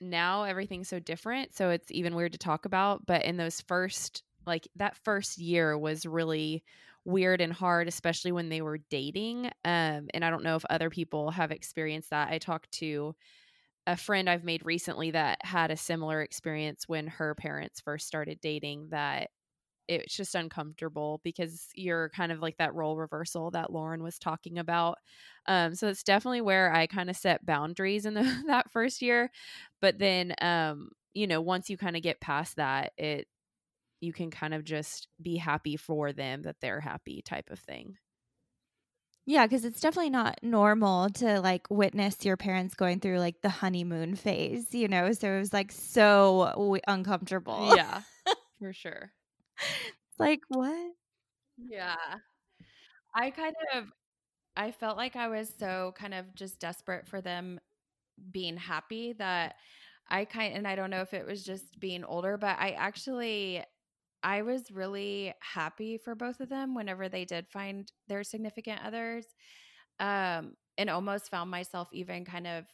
now 0.00 0.44
everything's 0.44 0.88
so 0.88 0.98
different. 0.98 1.54
So 1.54 1.70
it's 1.70 1.90
even 1.90 2.14
weird 2.14 2.32
to 2.32 2.38
talk 2.38 2.64
about. 2.64 3.06
But 3.06 3.24
in 3.24 3.36
those 3.36 3.60
first, 3.62 4.22
like, 4.46 4.68
that 4.76 4.96
first 5.04 5.38
year 5.38 5.76
was 5.76 6.06
really 6.06 6.62
weird 7.04 7.40
and 7.40 7.52
hard, 7.52 7.88
especially 7.88 8.32
when 8.32 8.48
they 8.48 8.62
were 8.62 8.78
dating. 8.90 9.46
Um, 9.64 10.08
and 10.14 10.24
I 10.24 10.30
don't 10.30 10.44
know 10.44 10.56
if 10.56 10.64
other 10.68 10.90
people 10.90 11.30
have 11.30 11.50
experienced 11.50 12.10
that. 12.10 12.30
I 12.30 12.38
talked 12.38 12.70
to 12.72 13.14
a 13.86 13.96
friend 13.96 14.28
I've 14.28 14.44
made 14.44 14.66
recently 14.66 15.12
that 15.12 15.38
had 15.42 15.70
a 15.70 15.76
similar 15.76 16.20
experience 16.20 16.84
when 16.86 17.06
her 17.06 17.34
parents 17.34 17.80
first 17.80 18.06
started 18.06 18.38
dating 18.42 18.88
that 18.90 19.30
it's 19.88 20.16
just 20.16 20.34
uncomfortable 20.34 21.20
because 21.24 21.68
you're 21.74 22.10
kind 22.10 22.30
of 22.30 22.40
like 22.40 22.56
that 22.58 22.74
role 22.74 22.96
reversal 22.96 23.50
that 23.52 23.72
Lauren 23.72 24.02
was 24.02 24.18
talking 24.18 24.58
about. 24.58 24.98
Um, 25.46 25.74
so 25.74 25.88
it's 25.88 26.02
definitely 26.02 26.42
where 26.42 26.72
I 26.72 26.86
kind 26.86 27.10
of 27.10 27.16
set 27.16 27.46
boundaries 27.46 28.06
in 28.06 28.14
the, 28.14 28.44
that 28.46 28.70
first 28.70 29.02
year. 29.02 29.30
But 29.80 29.98
then, 29.98 30.34
um, 30.40 30.90
you 31.14 31.26
know, 31.26 31.40
once 31.40 31.70
you 31.70 31.76
kind 31.76 31.96
of 31.96 32.02
get 32.02 32.20
past 32.20 32.56
that, 32.56 32.92
it 32.98 33.26
you 34.00 34.12
can 34.12 34.30
kind 34.30 34.54
of 34.54 34.64
just 34.64 35.08
be 35.20 35.36
happy 35.36 35.76
for 35.76 36.12
them 36.12 36.42
that 36.42 36.56
they're 36.60 36.80
happy 36.80 37.22
type 37.22 37.50
of 37.50 37.58
thing. 37.58 37.96
yeah, 39.26 39.44
because 39.46 39.66
it's 39.66 39.80
definitely 39.80 40.08
not 40.10 40.38
normal 40.42 41.10
to 41.10 41.40
like 41.40 41.66
witness 41.68 42.24
your 42.24 42.38
parents 42.38 42.74
going 42.74 42.98
through 42.98 43.18
like 43.18 43.42
the 43.42 43.50
honeymoon 43.50 44.14
phase, 44.16 44.72
you 44.74 44.88
know? 44.88 45.12
So 45.12 45.30
it 45.34 45.38
was 45.38 45.52
like 45.52 45.70
so 45.70 46.80
uncomfortable. 46.88 47.74
Yeah, 47.74 48.02
for 48.58 48.72
sure. 48.72 49.12
Like, 50.18 50.40
what? 50.48 50.92
Yeah. 51.58 51.96
I 53.14 53.30
kind 53.30 53.54
of 53.74 53.84
I 54.56 54.72
felt 54.72 54.96
like 54.98 55.16
I 55.16 55.28
was 55.28 55.52
so 55.58 55.94
kind 55.98 56.14
of 56.14 56.34
just 56.34 56.60
desperate 56.60 57.06
for 57.08 57.20
them 57.20 57.60
being 58.32 58.56
happy 58.56 59.14
that 59.14 59.56
I 60.10 60.24
kind 60.26 60.54
and 60.56 60.68
I 60.68 60.76
don't 60.76 60.90
know 60.90 61.02
if 61.02 61.14
it 61.14 61.26
was 61.26 61.44
just 61.44 61.80
being 61.80 62.04
older, 62.04 62.38
but 62.38 62.58
I 62.60 62.72
actually 62.72 63.64
I 64.22 64.42
was 64.42 64.70
really 64.72 65.34
happy 65.42 65.98
for 65.98 66.14
both 66.16 66.40
of 66.40 66.48
them 66.50 66.74
whenever 66.74 67.08
they 67.08 67.24
did 67.26 67.48
find 67.48 67.90
their 68.08 68.24
significant 68.24 68.80
others. 68.84 69.26
Um 70.00 70.54
and 70.78 70.90
almost 70.90 71.30
found 71.30 71.50
myself 71.50 71.88
even 71.92 72.24
kind 72.24 72.46
of 72.46 72.66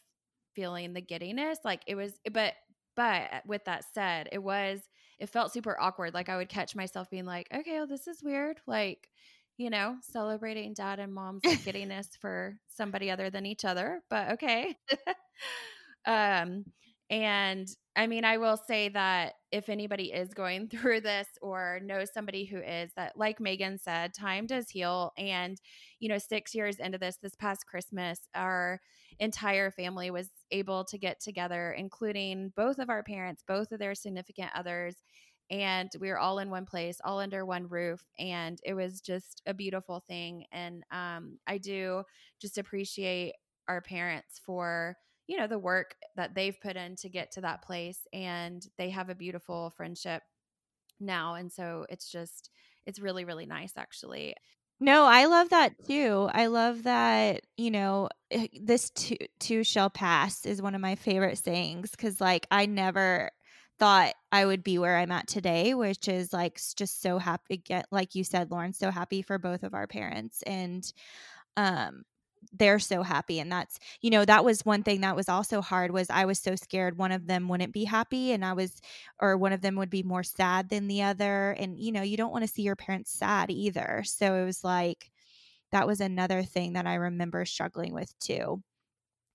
feeling 0.55 0.93
the 0.93 1.01
giddiness 1.01 1.59
like 1.65 1.81
it 1.87 1.95
was 1.95 2.13
but 2.31 2.53
but 2.95 3.29
with 3.47 3.65
that 3.65 3.83
said, 3.93 4.29
it 4.31 4.43
was 4.43 4.81
it 5.19 5.29
felt 5.29 5.53
super 5.53 5.77
awkward. 5.79 6.13
Like 6.13 6.29
I 6.29 6.37
would 6.37 6.49
catch 6.49 6.75
myself 6.75 7.09
being 7.09 7.25
like, 7.25 7.47
okay, 7.53 7.73
well, 7.77 7.87
this 7.87 8.07
is 8.07 8.23
weird. 8.23 8.59
Like, 8.67 9.09
you 9.57 9.69
know, 9.69 9.95
celebrating 10.01 10.73
dad 10.73 10.99
and 10.99 11.13
mom's 11.13 11.41
giddiness 11.65 12.09
for 12.19 12.57
somebody 12.67 13.09
other 13.09 13.29
than 13.29 13.45
each 13.45 13.65
other, 13.65 14.01
but 14.09 14.31
okay. 14.31 14.75
um, 16.05 16.65
and 17.09 17.67
I 17.95 18.07
mean, 18.07 18.25
I 18.25 18.37
will 18.37 18.57
say 18.57 18.89
that 18.89 19.33
if 19.51 19.69
anybody 19.69 20.11
is 20.11 20.33
going 20.33 20.67
through 20.69 21.01
this 21.01 21.27
or 21.41 21.79
knows 21.83 22.13
somebody 22.13 22.45
who 22.45 22.59
is, 22.59 22.91
that 22.95 23.13
like 23.15 23.39
Megan 23.39 23.77
said, 23.77 24.13
time 24.13 24.47
does 24.47 24.69
heal. 24.69 25.11
And, 25.17 25.59
you 25.99 26.09
know, 26.09 26.17
six 26.17 26.55
years 26.55 26.79
into 26.79 26.97
this, 26.97 27.17
this 27.21 27.35
past 27.35 27.65
Christmas, 27.67 28.19
our 28.33 28.81
entire 29.19 29.71
family 29.71 30.11
was 30.11 30.29
able 30.51 30.83
to 30.85 30.97
get 30.97 31.19
together, 31.21 31.73
including 31.77 32.51
both 32.55 32.79
of 32.79 32.89
our 32.89 33.03
parents, 33.03 33.43
both 33.47 33.71
of 33.71 33.79
their 33.79 33.95
significant 33.95 34.49
others. 34.55 34.95
And 35.51 35.91
we 36.01 36.09
were 36.09 36.17
all 36.17 36.39
in 36.39 36.49
one 36.49 36.65
place, 36.65 36.97
all 37.05 37.19
under 37.19 37.45
one 37.45 37.67
roof. 37.67 38.03
And 38.17 38.59
it 38.65 38.73
was 38.73 38.99
just 38.99 39.43
a 39.45 39.53
beautiful 39.53 40.03
thing. 40.07 40.45
And 40.51 40.83
um, 40.91 41.37
I 41.45 41.59
do 41.59 42.03
just 42.41 42.57
appreciate 42.57 43.33
our 43.67 43.79
parents 43.79 44.41
for 44.43 44.97
you 45.27 45.37
know 45.37 45.47
the 45.47 45.59
work 45.59 45.95
that 46.15 46.35
they've 46.35 46.59
put 46.61 46.75
in 46.75 46.95
to 46.97 47.09
get 47.09 47.31
to 47.31 47.41
that 47.41 47.63
place 47.63 47.99
and 48.13 48.65
they 48.77 48.89
have 48.89 49.09
a 49.09 49.15
beautiful 49.15 49.73
friendship 49.75 50.21
now. 50.99 51.35
And 51.35 51.51
so 51.51 51.85
it's 51.89 52.11
just, 52.11 52.49
it's 52.85 52.99
really, 52.99 53.25
really 53.25 53.45
nice 53.45 53.73
actually. 53.77 54.35
No, 54.79 55.05
I 55.05 55.25
love 55.25 55.49
that 55.49 55.73
too. 55.87 56.29
I 56.33 56.47
love 56.47 56.83
that, 56.83 57.41
you 57.55 57.71
know, 57.71 58.09
eh, 58.29 58.47
this 58.61 58.89
too, 58.89 59.15
too 59.39 59.63
shall 59.63 59.89
pass 59.89 60.45
is 60.45 60.61
one 60.61 60.75
of 60.75 60.81
my 60.81 60.95
favorite 60.95 61.37
sayings 61.37 61.91
because, 61.91 62.19
like, 62.19 62.45
I 62.51 62.65
never 62.65 63.31
thought 63.79 64.13
I 64.33 64.45
would 64.45 64.63
be 64.63 64.77
where 64.77 64.97
I'm 64.97 65.11
at 65.11 65.27
today, 65.27 65.73
which 65.73 66.07
is 66.09 66.33
like 66.33 66.59
just 66.75 67.01
so 67.01 67.19
happy. 67.19 67.57
Get 67.57 67.87
like 67.91 68.15
you 68.15 68.23
said, 68.25 68.51
Lauren, 68.51 68.73
so 68.73 68.91
happy 68.91 69.21
for 69.21 69.37
both 69.37 69.63
of 69.63 69.73
our 69.73 69.87
parents, 69.87 70.41
and 70.43 70.91
um, 71.57 72.03
they're 72.53 72.79
so 72.79 73.03
happy 73.03 73.39
and 73.39 73.51
that's 73.51 73.79
you 74.01 74.09
know 74.09 74.25
that 74.25 74.45
was 74.45 74.65
one 74.65 74.83
thing 74.83 75.01
that 75.01 75.15
was 75.15 75.29
also 75.29 75.61
hard 75.61 75.91
was 75.91 76.09
i 76.09 76.25
was 76.25 76.39
so 76.39 76.55
scared 76.55 76.97
one 76.97 77.11
of 77.11 77.27
them 77.27 77.47
wouldn't 77.47 77.73
be 77.73 77.83
happy 77.83 78.31
and 78.31 78.45
i 78.45 78.53
was 78.53 78.81
or 79.19 79.37
one 79.37 79.53
of 79.53 79.61
them 79.61 79.75
would 79.75 79.89
be 79.89 80.03
more 80.03 80.23
sad 80.23 80.69
than 80.69 80.87
the 80.87 81.01
other 81.01 81.51
and 81.51 81.79
you 81.79 81.91
know 81.91 82.01
you 82.01 82.17
don't 82.17 82.31
want 82.31 82.43
to 82.43 82.51
see 82.51 82.61
your 82.61 82.75
parents 82.75 83.11
sad 83.11 83.49
either 83.51 84.03
so 84.05 84.35
it 84.35 84.45
was 84.45 84.63
like 84.63 85.11
that 85.71 85.87
was 85.87 86.01
another 86.01 86.43
thing 86.43 86.73
that 86.73 86.87
i 86.87 86.95
remember 86.95 87.45
struggling 87.45 87.93
with 87.93 88.17
too. 88.19 88.61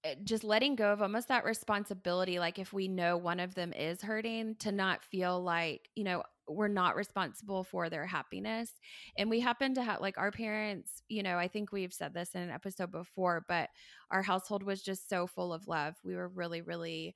Eh, 0.02 0.14
just 0.24 0.44
letting 0.44 0.76
go 0.76 0.92
of 0.92 1.02
almost 1.02 1.28
that 1.28 1.44
responsibility 1.44 2.38
like 2.38 2.58
if 2.58 2.72
we 2.72 2.88
know 2.88 3.18
one 3.18 3.38
of 3.38 3.54
them 3.54 3.72
is 3.74 4.00
hurting 4.00 4.54
to 4.56 4.72
not 4.72 5.04
feel 5.04 5.42
like 5.42 5.90
you 5.94 6.04
know 6.04 6.22
we're 6.54 6.68
not 6.68 6.96
responsible 6.96 7.64
for 7.64 7.88
their 7.88 8.06
happiness. 8.06 8.70
And 9.16 9.30
we 9.30 9.40
happen 9.40 9.74
to 9.74 9.82
have 9.82 10.00
like 10.00 10.18
our 10.18 10.30
parents, 10.30 11.02
you 11.08 11.22
know, 11.22 11.38
I 11.38 11.48
think 11.48 11.72
we've 11.72 11.92
said 11.92 12.14
this 12.14 12.34
in 12.34 12.42
an 12.42 12.50
episode 12.50 12.90
before, 12.90 13.44
but 13.48 13.70
our 14.10 14.22
household 14.22 14.62
was 14.62 14.82
just 14.82 15.08
so 15.08 15.26
full 15.26 15.52
of 15.52 15.68
love. 15.68 15.94
We 16.04 16.16
were 16.16 16.28
really, 16.28 16.60
really 16.62 17.14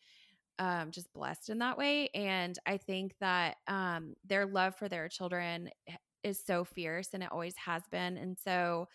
um, 0.58 0.90
just 0.90 1.12
blessed 1.12 1.50
in 1.50 1.58
that 1.58 1.78
way. 1.78 2.08
And 2.14 2.58
I 2.66 2.76
think 2.76 3.14
that 3.20 3.56
um, 3.66 4.14
their 4.24 4.46
love 4.46 4.76
for 4.76 4.88
their 4.88 5.08
children 5.08 5.70
is 6.22 6.40
so 6.44 6.64
fierce 6.64 7.08
and 7.12 7.22
it 7.22 7.32
always 7.32 7.54
has 7.56 7.82
been. 7.90 8.16
And 8.16 8.36
so 8.42 8.88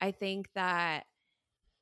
I 0.00 0.10
think 0.10 0.48
that 0.54 1.04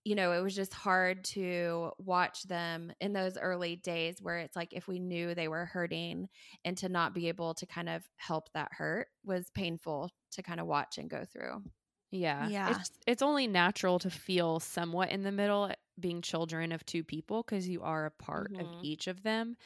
you 0.05 0.15
know, 0.15 0.33
it 0.33 0.41
was 0.41 0.55
just 0.55 0.75
hard 0.75 1.25
to 1.25 1.93
watch 1.99 2.43
them 2.45 2.93
in 3.01 3.12
those 3.12 3.38
early 3.38 3.77
days 3.77 4.17
where 4.21 4.38
it's 4.38 4.57
like 4.57 4.73
if 4.73 4.88
we 4.88 4.99
knew 4.99 5.35
they 5.35 5.49
were 5.49 5.67
hurting 5.67 6.29
and 6.65 6.77
to 6.79 6.88
not 6.88 7.15
be 7.15 7.29
able 7.29 7.55
to 7.55 7.67
kind 7.67 7.88
of 7.88 8.03
help 8.17 8.49
that 8.53 8.69
hurt 8.73 9.07
was 9.25 9.51
painful 9.55 10.11
to 10.33 10.43
kind 10.43 10.59
of 10.59 10.67
watch 10.67 10.99
and 10.99 11.09
go 11.09 11.25
through. 11.25 11.62
Yeah. 12.11 12.49
Yeah. 12.49 12.71
It's, 12.71 12.91
it's 13.07 13.23
only 13.23 13.47
natural 13.47 13.99
to 14.01 14.11
feel 14.11 14.61
somewhat 14.61 15.11
in 15.11 15.23
the 15.23 15.33
middle 15.33 15.67
eh, 15.67 15.75
being 15.99 16.21
children 16.21 16.73
of 16.73 16.85
two 16.85 17.05
people 17.05 17.43
because 17.43 17.69
you 17.69 17.83
are 17.83 18.07
a 18.07 18.11
part 18.11 18.53
mm-hmm. 18.53 18.61
of 18.61 18.85
each 18.85 19.07
of 19.07 19.23
them. 19.23 19.57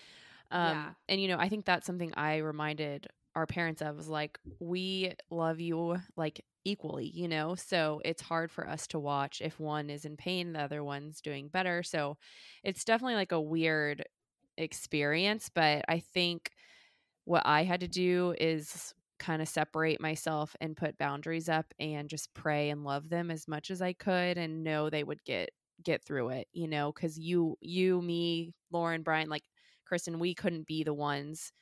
Um, 0.50 0.76
yeah. 0.76 0.88
And, 1.08 1.20
you 1.20 1.28
know, 1.28 1.38
I 1.38 1.48
think 1.48 1.64
that's 1.64 1.86
something 1.86 2.12
I 2.14 2.36
reminded 2.36 3.08
our 3.36 3.46
parents 3.46 3.82
of 3.82 3.96
was 3.96 4.08
like, 4.08 4.38
we 4.60 5.12
love 5.30 5.60
you 5.60 5.98
like 6.16 6.44
equally, 6.64 7.08
you 7.14 7.28
know? 7.28 7.54
So 7.54 8.00
it's 8.04 8.22
hard 8.22 8.50
for 8.50 8.68
us 8.68 8.88
to 8.88 8.98
watch 8.98 9.42
if 9.42 9.60
one 9.60 9.90
is 9.90 10.06
in 10.06 10.16
pain, 10.16 10.54
the 10.54 10.60
other 10.62 10.82
one's 10.82 11.20
doing 11.20 11.48
better. 11.48 11.82
So 11.84 12.16
it's 12.64 12.84
definitely 12.84 13.16
like 13.16 13.32
a 13.32 13.40
weird 13.40 14.04
experience. 14.56 15.50
But 15.54 15.84
I 15.88 16.00
think 16.00 16.50
what 17.26 17.42
I 17.46 17.64
had 17.64 17.80
to 17.80 17.88
do 17.88 18.34
is 18.40 18.94
kind 19.18 19.42
of 19.42 19.48
separate 19.48 20.00
myself 20.00 20.56
and 20.60 20.76
put 20.76 20.98
boundaries 20.98 21.48
up 21.48 21.66
and 21.78 22.08
just 22.08 22.32
pray 22.34 22.70
and 22.70 22.84
love 22.84 23.08
them 23.08 23.30
as 23.30 23.48
much 23.48 23.70
as 23.70 23.82
I 23.82 23.92
could 23.92 24.38
and 24.38 24.64
know 24.64 24.90
they 24.90 25.04
would 25.04 25.24
get 25.24 25.50
get 25.82 26.02
through 26.04 26.30
it, 26.30 26.48
you 26.54 26.68
know, 26.68 26.92
cuz 26.92 27.18
you 27.18 27.56
you 27.60 28.00
me, 28.02 28.54
Lauren, 28.70 29.02
Brian, 29.02 29.28
like 29.28 29.44
Kristen, 29.84 30.18
we 30.18 30.34
couldn't 30.34 30.66
be 30.66 30.84
the 30.84 30.94
ones 30.94 31.52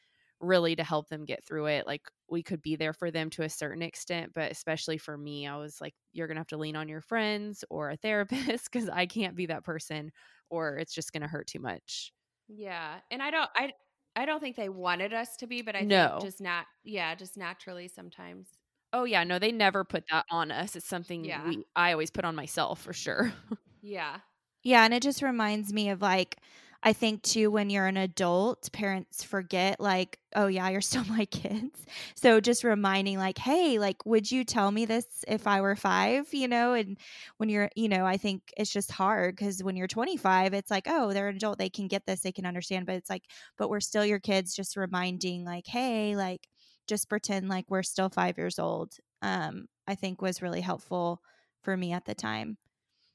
really 0.44 0.76
to 0.76 0.84
help 0.84 1.08
them 1.08 1.24
get 1.24 1.44
through 1.44 1.66
it. 1.66 1.86
Like 1.86 2.02
we 2.28 2.42
could 2.42 2.62
be 2.62 2.76
there 2.76 2.92
for 2.92 3.10
them 3.10 3.30
to 3.30 3.42
a 3.42 3.48
certain 3.48 3.82
extent, 3.82 4.32
but 4.34 4.50
especially 4.50 4.98
for 4.98 5.16
me, 5.16 5.46
I 5.46 5.56
was 5.56 5.80
like, 5.80 5.94
you're 6.12 6.26
going 6.26 6.36
to 6.36 6.40
have 6.40 6.46
to 6.48 6.56
lean 6.56 6.76
on 6.76 6.88
your 6.88 7.00
friends 7.00 7.64
or 7.70 7.90
a 7.90 7.96
therapist 8.02 8.70
because 8.70 8.88
I 8.88 9.06
can't 9.06 9.36
be 9.36 9.46
that 9.46 9.64
person 9.64 10.10
or 10.50 10.76
it's 10.76 10.94
just 10.94 11.12
going 11.12 11.22
to 11.22 11.28
hurt 11.28 11.46
too 11.46 11.60
much. 11.60 12.12
Yeah. 12.48 12.96
And 13.10 13.22
I 13.22 13.30
don't, 13.30 13.50
I, 13.56 13.72
I 14.16 14.26
don't 14.26 14.40
think 14.40 14.56
they 14.56 14.68
wanted 14.68 15.12
us 15.12 15.36
to 15.38 15.46
be, 15.46 15.62
but 15.62 15.74
I 15.74 15.80
no. 15.80 16.08
think 16.10 16.22
just 16.24 16.40
not, 16.40 16.66
yeah, 16.84 17.14
just 17.14 17.36
naturally 17.36 17.88
sometimes. 17.88 18.48
Oh 18.92 19.02
yeah, 19.02 19.24
no, 19.24 19.40
they 19.40 19.50
never 19.50 19.82
put 19.82 20.04
that 20.12 20.24
on 20.30 20.52
us. 20.52 20.76
It's 20.76 20.86
something 20.86 21.24
yeah. 21.24 21.44
we 21.48 21.64
I 21.74 21.90
always 21.90 22.12
put 22.12 22.24
on 22.24 22.36
myself 22.36 22.80
for 22.80 22.92
sure. 22.92 23.32
yeah. 23.82 24.18
Yeah, 24.62 24.84
and 24.84 24.94
it 24.94 25.02
just 25.02 25.20
reminds 25.20 25.72
me 25.72 25.90
of 25.90 26.00
like 26.00 26.38
I 26.86 26.92
think 26.92 27.22
too, 27.22 27.50
when 27.50 27.70
you're 27.70 27.86
an 27.86 27.96
adult, 27.96 28.70
parents 28.72 29.24
forget, 29.24 29.80
like, 29.80 30.20
oh, 30.36 30.48
yeah, 30.48 30.68
you're 30.68 30.80
still 30.82 31.04
my 31.06 31.24
kids. 31.24 31.86
So 32.14 32.40
just 32.40 32.62
reminding, 32.62 33.18
like, 33.18 33.38
hey, 33.38 33.78
like, 33.78 34.04
would 34.04 34.30
you 34.30 34.44
tell 34.44 34.70
me 34.70 34.84
this 34.84 35.24
if 35.26 35.46
I 35.46 35.62
were 35.62 35.76
five, 35.76 36.32
you 36.34 36.46
know? 36.46 36.74
And 36.74 36.98
when 37.38 37.48
you're, 37.48 37.70
you 37.74 37.88
know, 37.88 38.04
I 38.04 38.18
think 38.18 38.42
it's 38.56 38.70
just 38.72 38.92
hard 38.92 39.34
because 39.34 39.62
when 39.64 39.76
you're 39.76 39.88
25, 39.88 40.52
it's 40.52 40.70
like, 40.70 40.84
oh, 40.86 41.12
they're 41.14 41.28
an 41.28 41.36
adult. 41.36 41.58
They 41.58 41.70
can 41.70 41.88
get 41.88 42.04
this, 42.06 42.20
they 42.20 42.32
can 42.32 42.46
understand. 42.46 42.86
But 42.86 42.96
it's 42.96 43.10
like, 43.10 43.24
but 43.56 43.70
we're 43.70 43.80
still 43.80 44.04
your 44.04 44.20
kids, 44.20 44.54
just 44.54 44.76
reminding, 44.76 45.44
like, 45.44 45.66
hey, 45.66 46.16
like, 46.16 46.48
just 46.86 47.08
pretend 47.08 47.48
like 47.48 47.64
we're 47.70 47.82
still 47.82 48.10
five 48.10 48.36
years 48.36 48.58
old. 48.58 48.94
Um, 49.22 49.66
I 49.86 49.94
think 49.94 50.20
was 50.20 50.42
really 50.42 50.60
helpful 50.60 51.22
for 51.62 51.76
me 51.76 51.92
at 51.92 52.04
the 52.04 52.14
time. 52.14 52.58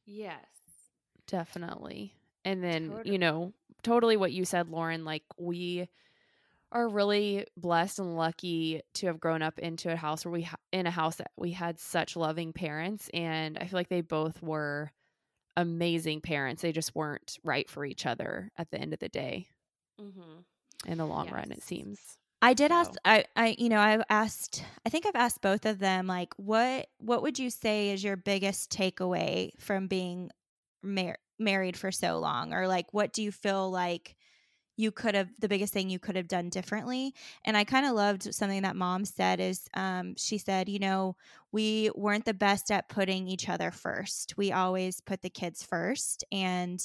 Yes. 0.06 0.92
Definitely. 1.28 2.19
And 2.46 2.64
then, 2.64 2.90
totally. 2.90 3.12
you 3.12 3.20
know, 3.20 3.54
totally 3.84 4.18
what 4.18 4.32
you 4.32 4.46
said, 4.46 4.70
Lauren, 4.70 5.06
like 5.06 5.24
we 5.38 5.90
are 6.72 6.88
really 6.88 7.46
blessed 7.58 8.00
and 8.00 8.16
lucky 8.16 8.82
to 8.94 9.08
have 9.08 9.20
grown 9.20 9.42
up 9.42 9.60
into 9.60 9.92
a 9.92 9.96
house 9.96 10.24
where 10.24 10.32
we 10.32 10.44
ha- 10.44 10.58
in 10.72 10.86
a 10.86 10.92
house 10.92 11.16
that 11.16 11.32
we 11.36 11.52
had 11.52 11.80
such 11.80 12.16
loving 12.16 12.54
parents 12.54 13.10
and 13.14 13.58
I 13.58 13.66
feel 13.66 13.80
like 13.80 13.90
they 13.90 14.02
both 14.02 14.42
were 14.42 14.92
amazing 15.58 16.22
parents. 16.22 16.62
They 16.62 16.72
just 16.72 16.96
weren't 16.96 17.38
right 17.44 17.70
for 17.70 17.86
each 17.86 18.06
other 18.06 18.52
at 18.58 18.70
the 18.70 18.78
end 18.78 18.94
of 18.94 19.00
the 19.00 19.10
day. 19.10 19.48
Mm-hmm. 20.00 20.92
In 20.92 20.98
the 20.98 21.06
long 21.06 21.26
yes. 21.26 21.34
run, 21.34 21.52
it 21.52 21.64
seems. 21.64 22.00
I 22.42 22.54
did 22.54 22.72
so. 22.72 22.78
ask 22.78 22.92
I 23.04 23.26
I 23.36 23.56
you 23.58 23.68
know, 23.68 23.80
I've 23.80 24.04
asked 24.10 24.64
I 24.86 24.90
think 24.90 25.06
I've 25.06 25.16
asked 25.16 25.42
both 25.42 25.66
of 25.66 25.80
them 25.80 26.08
like 26.08 26.34
what 26.38 26.88
what 27.00 27.22
would 27.22 27.38
you 27.38 27.50
say 27.50 27.90
is 27.90 28.04
your 28.04 28.16
biggest 28.16 28.72
takeaway 28.72 29.52
from 29.60 29.88
being 29.88 30.30
mar- 30.82 31.18
married 31.40 31.78
for 31.78 31.92
so 31.92 32.20
long 32.20 32.54
or 32.54 32.68
like 32.68 32.94
what 32.94 33.14
do 33.14 33.24
you 33.24 33.32
feel 33.32 33.70
like 33.70 34.16
you 34.76 34.92
could 34.92 35.14
have 35.14 35.30
the 35.40 35.50
biggest 35.50 35.74
thing 35.74 35.90
you 35.90 36.00
could 36.00 36.16
have 36.16 36.28
done 36.28 36.50
differently? 36.50 37.14
And 37.46 37.58
i 37.58 37.64
kind 37.64 37.86
of 37.86 37.94
loved 37.94 38.34
something 38.34 38.62
that 38.64 38.76
mom 38.76 39.06
said 39.06 39.40
is 39.40 39.68
um, 39.74 40.16
she 40.18 40.38
said 40.38 40.70
you 40.70 40.80
know 40.80 41.16
we 41.52 41.90
weren't 41.96 42.26
the 42.26 42.34
best 42.34 42.72
at 42.72 42.90
putting 42.90 43.28
each 43.28 43.50
other 43.50 43.72
first. 43.72 44.36
We 44.38 44.52
always 44.52 45.02
put 45.02 45.22
the 45.22 45.30
kids 45.30 45.64
first. 45.64 46.24
And 46.32 46.80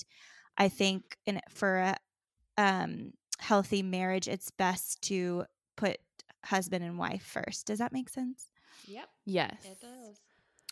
i 0.57 0.69
think 0.69 1.17
in, 1.27 1.40
for 1.51 1.79
a 1.79 1.97
um, 2.57 3.12
healthy 3.38 3.83
marriage 3.83 4.29
it's 4.29 4.51
best 4.53 5.03
to 5.03 5.45
put 5.77 5.99
husband 6.45 6.85
and 6.85 6.99
wife 6.99 7.23
first. 7.23 7.67
Does 7.67 7.79
that 7.79 7.93
make 7.93 8.09
sense? 8.09 8.49
Yep. 8.87 9.09
Yes. 9.25 9.57
It 9.64 9.81
does 9.81 10.21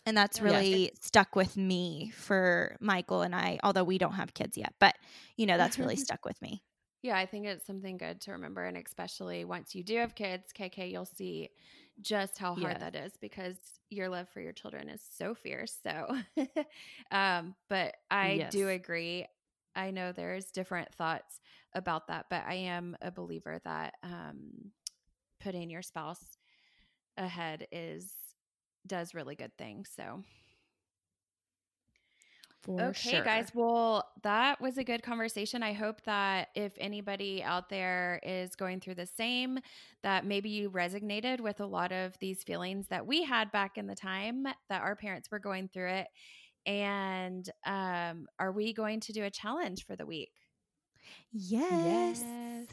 and 0.05 0.17
that's 0.17 0.41
really 0.41 0.83
yes. 0.83 0.91
stuck 1.01 1.35
with 1.35 1.55
me 1.55 2.11
for 2.15 2.75
Michael 2.79 3.21
and 3.21 3.35
I, 3.35 3.59
although 3.63 3.83
we 3.83 3.97
don't 3.97 4.13
have 4.13 4.33
kids 4.33 4.57
yet, 4.57 4.73
but 4.79 4.95
you 5.37 5.45
know, 5.45 5.57
that's 5.57 5.79
really 5.79 5.95
stuck 5.97 6.25
with 6.25 6.41
me. 6.41 6.63
Yeah, 7.03 7.17
I 7.17 7.25
think 7.25 7.45
it's 7.45 7.67
something 7.67 7.97
good 7.97 8.21
to 8.21 8.31
remember. 8.31 8.63
And 8.63 8.77
especially 8.77 9.43
once 9.43 9.75
you 9.75 9.83
do 9.83 9.97
have 9.97 10.15
kids, 10.15 10.51
KK, 10.57 10.89
you'll 10.89 11.05
see 11.05 11.49
just 11.99 12.37
how 12.37 12.55
hard 12.55 12.79
that 12.79 12.95
is 12.95 13.13
because 13.19 13.57
your 13.89 14.07
love 14.07 14.29
for 14.29 14.39
your 14.39 14.53
children 14.53 14.87
is 14.87 15.01
so 15.17 15.35
fierce. 15.35 15.77
So, 15.83 16.17
um, 17.11 17.55
but 17.69 17.95
I 18.09 18.31
yes. 18.31 18.51
do 18.53 18.69
agree. 18.69 19.27
I 19.75 19.91
know 19.91 20.13
there's 20.13 20.45
different 20.45 20.93
thoughts 20.95 21.41
about 21.73 22.07
that, 22.07 22.27
but 22.29 22.43
I 22.47 22.53
am 22.55 22.95
a 23.01 23.11
believer 23.11 23.59
that 23.65 23.95
um, 24.01 24.71
putting 25.41 25.69
your 25.69 25.81
spouse 25.81 26.37
ahead 27.17 27.67
is 27.71 28.13
does 28.87 29.13
really 29.13 29.35
good 29.35 29.55
things. 29.57 29.89
So 29.95 30.23
for 32.63 32.81
okay, 32.81 33.11
sure. 33.11 33.23
guys. 33.23 33.51
Well, 33.53 34.07
that 34.23 34.61
was 34.61 34.77
a 34.77 34.83
good 34.83 35.03
conversation. 35.03 35.61
I 35.61 35.73
hope 35.73 36.01
that 36.03 36.47
if 36.55 36.73
anybody 36.77 37.43
out 37.43 37.69
there 37.69 38.21
is 38.23 38.55
going 38.55 38.79
through 38.79 38.95
the 38.95 39.05
same, 39.05 39.59
that 40.01 40.25
maybe 40.25 40.49
you 40.49 40.69
resonated 40.69 41.41
with 41.41 41.59
a 41.59 41.65
lot 41.65 41.91
of 41.91 42.17
these 42.19 42.41
feelings 42.41 42.87
that 42.87 43.05
we 43.05 43.23
had 43.23 43.51
back 43.51 43.77
in 43.77 43.85
the 43.85 43.95
time 43.95 44.45
that 44.69 44.81
our 44.81 44.95
parents 44.95 45.29
were 45.29 45.39
going 45.39 45.67
through 45.67 45.89
it. 45.89 46.07
And 46.65 47.49
um, 47.65 48.27
are 48.39 48.53
we 48.53 48.73
going 48.73 49.01
to 49.01 49.13
do 49.13 49.25
a 49.25 49.29
challenge 49.29 49.85
for 49.85 49.97
the 49.97 50.05
week? 50.05 50.31
Yes. 51.33 52.23
yes. 52.23 52.67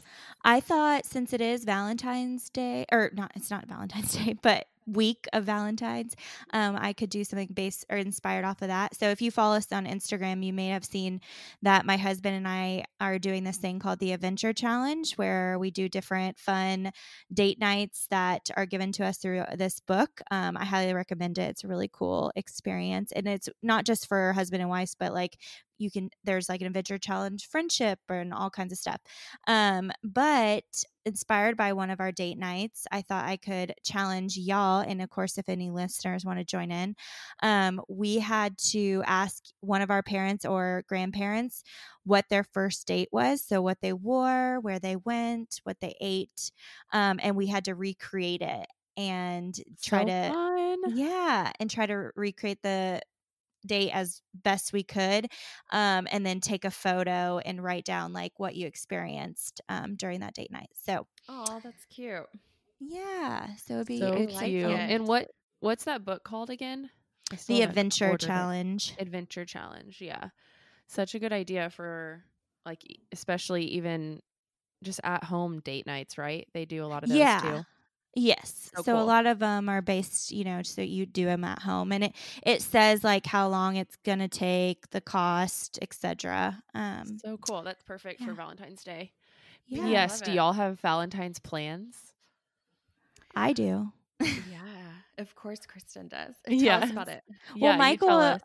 I 0.45 0.61
thought 0.61 1.05
since 1.05 1.33
it 1.33 1.41
is 1.41 1.65
Valentine's 1.65 2.49
Day, 2.49 2.85
or 2.91 3.11
not, 3.13 3.33
it's 3.35 3.51
not 3.51 3.67
Valentine's 3.67 4.13
Day, 4.25 4.35
but 4.41 4.67
week 4.85 5.27
of 5.33 5.43
Valentine's, 5.43 6.15
um, 6.53 6.77
I 6.79 6.93
could 6.93 7.09
do 7.09 7.23
something 7.23 7.49
based 7.53 7.85
or 7.89 7.97
inspired 7.97 8.45
off 8.45 8.61
of 8.61 8.67
that. 8.67 8.95
So 8.95 9.09
if 9.09 9.21
you 9.21 9.31
follow 9.31 9.55
us 9.55 9.71
on 9.71 9.85
Instagram, 9.85 10.43
you 10.43 10.53
may 10.53 10.67
have 10.67 10.85
seen 10.85 11.21
that 11.61 11.85
my 11.85 11.97
husband 11.97 12.35
and 12.35 12.47
I 12.47 12.85
are 12.99 13.19
doing 13.19 13.43
this 13.43 13.57
thing 13.57 13.79
called 13.79 13.99
the 13.99 14.11
Adventure 14.11 14.53
Challenge, 14.53 15.13
where 15.13 15.57
we 15.59 15.71
do 15.71 15.89
different 15.89 16.37
fun 16.37 16.91
date 17.33 17.59
nights 17.59 18.07
that 18.09 18.49
are 18.55 18.65
given 18.65 18.91
to 18.93 19.05
us 19.05 19.17
through 19.17 19.43
this 19.55 19.79
book. 19.79 20.21
Um, 20.31 20.57
I 20.57 20.65
highly 20.65 20.93
recommend 20.93 21.37
it. 21.37 21.49
It's 21.49 21.63
a 21.63 21.67
really 21.67 21.89
cool 21.91 22.31
experience, 22.35 23.11
and 23.11 23.27
it's 23.27 23.49
not 23.61 23.85
just 23.85 24.07
for 24.07 24.33
husband 24.33 24.61
and 24.61 24.69
wife, 24.69 24.93
but 24.99 25.13
like 25.13 25.37
you 25.81 25.91
can 25.91 26.09
there's 26.23 26.47
like 26.49 26.61
an 26.61 26.67
adventure 26.67 26.97
challenge 26.97 27.47
friendship 27.49 27.99
and 28.09 28.33
all 28.33 28.49
kinds 28.49 28.71
of 28.71 28.77
stuff 28.77 29.01
um 29.47 29.91
but 30.03 30.63
inspired 31.05 31.57
by 31.57 31.73
one 31.73 31.89
of 31.89 31.99
our 31.99 32.11
date 32.11 32.37
nights 32.37 32.85
i 32.91 33.01
thought 33.01 33.25
i 33.25 33.35
could 33.35 33.73
challenge 33.83 34.37
y'all 34.37 34.81
and 34.81 35.01
of 35.01 35.09
course 35.09 35.37
if 35.37 35.49
any 35.49 35.69
listeners 35.71 36.23
want 36.23 36.37
to 36.39 36.45
join 36.45 36.71
in 36.71 36.95
um 37.43 37.81
we 37.89 38.19
had 38.19 38.57
to 38.57 39.03
ask 39.07 39.43
one 39.61 39.81
of 39.81 39.89
our 39.89 40.03
parents 40.03 40.45
or 40.45 40.83
grandparents 40.87 41.63
what 42.03 42.25
their 42.29 42.43
first 42.43 42.87
date 42.87 43.09
was 43.11 43.43
so 43.43 43.61
what 43.61 43.77
they 43.81 43.93
wore 43.93 44.59
where 44.61 44.79
they 44.79 44.95
went 44.95 45.59
what 45.63 45.77
they 45.81 45.95
ate 46.01 46.51
um 46.93 47.19
and 47.23 47.35
we 47.35 47.47
had 47.47 47.65
to 47.65 47.75
recreate 47.75 48.41
it 48.41 48.67
and 48.97 49.55
try 49.83 50.03
So 50.03 50.05
to 50.05 50.33
fun. 50.33 50.77
yeah 50.83 51.51
and 51.59 51.69
try 51.69 51.85
to 51.85 52.11
recreate 52.15 52.59
the 52.63 53.01
date 53.67 53.91
as 53.91 54.21
best 54.33 54.73
we 54.73 54.83
could 54.83 55.27
um, 55.71 56.07
and 56.11 56.25
then 56.25 56.39
take 56.41 56.65
a 56.65 56.71
photo 56.71 57.39
and 57.39 57.63
write 57.63 57.85
down 57.85 58.13
like 58.13 58.33
what 58.37 58.55
you 58.55 58.67
experienced 58.67 59.61
um, 59.69 59.95
during 59.95 60.19
that 60.21 60.33
date 60.33 60.51
night 60.51 60.69
so 60.73 61.07
Oh, 61.27 61.59
that's 61.63 61.85
cute. 61.85 62.27
yeah 62.79 63.55
so 63.55 63.75
it'd 63.75 63.87
be 63.87 63.99
So 63.99 64.13
it's 64.13 64.33
like 64.33 64.51
cute. 64.51 64.65
And 64.71 65.07
what 65.07 65.31
what's 65.59 65.85
that 65.85 66.03
book 66.05 66.23
called 66.23 66.49
again? 66.49 66.89
The 67.47 67.61
adventure 67.61 68.09
ordered 68.09 68.35
it. 68.35 68.49
challenge 68.49 68.93
Adventure 68.97 69.45
challenge. 69.45 70.01
Yeah. 70.01 70.29
Such 70.87 71.15
a 71.15 71.19
good 71.19 71.33
idea 71.33 71.69
for 71.69 72.25
like 72.65 72.83
especially 73.11 73.65
even 73.65 74.21
just 74.83 75.01
at 75.03 75.23
home 75.23 75.61
date 75.61 75.87
nights, 75.87 76.17
right? 76.17 76.47
They 76.53 76.65
do 76.65 76.83
a 76.83 76.87
lot 76.87 77.03
of 77.03 77.09
those 77.09 77.17
yeah 77.17 77.41
too. 77.41 77.65
Yes 78.15 78.69
So 78.75 78.83
so, 78.83 78.99
a 78.99 79.03
lot 79.03 79.25
of 79.25 79.39
them 79.39 79.69
are 79.69 79.81
based 79.81 80.31
you 80.31 80.43
know 80.43 80.61
so 80.63 80.81
you 80.81 81.05
do 81.05 81.25
them 81.25 81.43
at 81.43 81.59
home 81.59 81.91
and 81.91 82.03
it 82.05 82.13
it 82.43 82.61
says 82.61 83.03
like 83.03 83.25
how 83.25 83.47
long 83.47 83.75
it's 83.77 83.95
gonna 84.03 84.27
take 84.27 84.89
the 84.91 85.01
cost 85.01 85.79
etc 85.81 86.61
um 86.73 87.17
So 87.23 87.37
cool. 87.37 87.63
That's 87.63 87.83
perfect 87.83 88.19
yeah. 88.21 88.27
for 88.27 88.33
Valentine's 88.33 88.83
Day. 88.83 89.11
yeah 89.67 89.87
Yes. 89.87 90.21
Do 90.21 90.31
y'all 90.31 90.53
have 90.53 90.79
Valentine's 90.81 91.39
plans? 91.39 91.95
i 93.35 93.53
do 93.53 93.91
Yeah, 94.21 94.91
of 95.17 95.33
course, 95.35 95.65
Kristen 95.65 96.07
does. 96.07 96.35
Tell 96.45 96.55
Yes. 96.57 96.83
us 96.83 96.91
about 96.91 97.07
it. 97.07 97.23
Yeah, 97.55 97.75
Michael, 97.77 98.07
tell 98.09 98.21
us. 98.21 98.41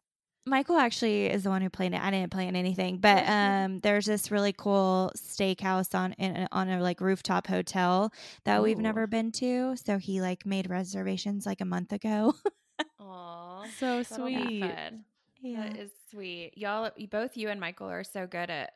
Michael 0.48 0.76
actually 0.76 1.26
is 1.26 1.42
the 1.42 1.50
one 1.50 1.60
who 1.60 1.68
planned 1.68 1.94
it. 1.94 2.00
I 2.00 2.10
didn't 2.12 2.30
plan 2.30 2.54
anything, 2.54 2.98
but 2.98 3.28
um, 3.28 3.80
there's 3.80 4.06
this 4.06 4.30
really 4.30 4.52
cool 4.52 5.10
steakhouse 5.16 5.92
on 5.92 6.12
in, 6.12 6.46
on 6.52 6.68
a 6.68 6.80
like 6.80 7.00
rooftop 7.00 7.48
hotel 7.48 8.12
that 8.44 8.62
we've 8.62 8.78
never 8.78 9.08
been 9.08 9.32
to. 9.32 9.74
So 9.76 9.98
he 9.98 10.20
like 10.20 10.46
made 10.46 10.70
reservations 10.70 11.46
like 11.46 11.60
a 11.60 11.64
month 11.64 11.92
ago. 11.92 12.34
Aw, 13.00 13.64
So 13.76 14.02
sweet. 14.04 14.60
fun. 14.60 15.04
That 15.42 15.76
is 15.76 15.90
sweet. 16.10 16.52
Y'all, 16.56 16.90
both 17.10 17.36
you 17.36 17.48
and 17.48 17.60
Michael 17.60 17.88
are 17.88 18.04
so 18.04 18.26
good 18.26 18.48
at 18.50 18.72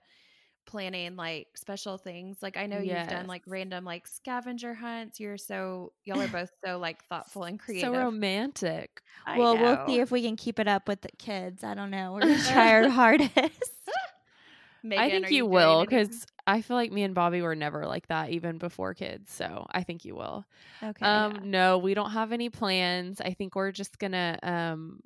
planning 0.71 1.17
like 1.17 1.49
special 1.57 1.99
things. 1.99 2.39
Like 2.41 2.57
I 2.57 2.67
know 2.67 2.79
you've 2.79 3.09
done 3.09 3.27
like 3.27 3.43
random 3.47 3.85
like 3.85 4.07
scavenger 4.07 4.73
hunts. 4.73 5.19
You're 5.19 5.37
so 5.37 5.93
y'all 6.05 6.21
are 6.21 6.29
both 6.29 6.51
so 6.65 6.79
like 6.79 7.05
thoughtful 7.07 7.43
and 7.43 7.59
creative. 7.59 7.93
So 7.93 7.99
romantic. 7.99 9.03
I 9.27 9.39
well, 9.39 9.59
we'll 9.59 9.87
see 9.87 10.01
if 10.01 10.11
we 10.11 10.23
can 10.23 10.37
keep 10.37 10.59
it 10.61 10.69
up 10.69 10.87
with 10.87 11.01
the 11.01 11.11
kids. 11.19 11.65
I 11.65 11.75
don't 11.75 11.91
know. 11.91 12.13
We're 12.13 12.21
gonna 12.21 12.43
try 12.45 12.73
our 12.75 12.89
hardest. 12.89 13.33
Megan, 14.83 15.05
I 15.05 15.11
think 15.11 15.27
are 15.27 15.33
you, 15.35 15.45
will 15.45 15.85
because 15.85 16.25
I 16.47 16.63
feel 16.63 16.77
like 16.77 16.91
me 16.91 17.03
and 17.03 17.15
Bobby 17.15 17.43
were 17.43 17.55
never 17.55 17.85
like 17.87 18.07
that 18.07 18.31
even 18.31 18.57
before 18.57 18.95
kids. 18.95 19.31
So 19.31 19.67
I 19.71 19.83
think 19.83 20.07
you 20.07 20.15
will. 20.15 20.47
okay. 20.83 21.05
Um, 21.05 21.51
no, 21.51 21.77
we 21.77 21.93
don't 21.93 22.13
have 22.13 22.33
any 22.33 22.49
plans. 22.49 23.21
I 23.21 23.35
think 23.35 23.57
we're 23.57 23.73
just 23.73 23.99
gonna 23.99 24.39
um 24.43 25.01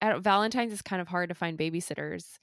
at 0.00 0.20
Valentine's 0.20 0.72
is 0.72 0.82
kind 0.82 1.02
of 1.02 1.08
hard 1.08 1.28
to 1.28 1.34
find 1.34 1.58
babysitters. 1.58 2.38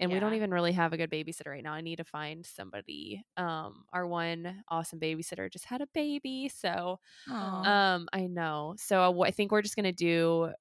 And 0.00 0.10
we 0.10 0.18
don't 0.18 0.34
even 0.34 0.50
really 0.50 0.72
have 0.72 0.92
a 0.92 0.96
good 0.96 1.10
babysitter 1.10 1.48
right 1.48 1.62
now. 1.62 1.72
I 1.72 1.80
need 1.80 1.96
to 1.96 2.04
find 2.04 2.44
somebody. 2.44 3.22
Um, 3.36 3.84
our 3.92 4.06
one 4.06 4.64
awesome 4.68 4.98
babysitter 4.98 5.50
just 5.50 5.64
had 5.66 5.80
a 5.80 5.86
baby, 5.94 6.48
so 6.48 6.98
Aw. 7.28 7.68
um, 7.68 8.08
I 8.12 8.26
know. 8.26 8.74
So 8.78 9.00
I 9.02 9.06
w- 9.06 9.24
I 9.24 9.30
think 9.30 9.52
we're 9.52 9.62
just 9.62 9.76
gonna 9.76 9.92
do 9.92 10.52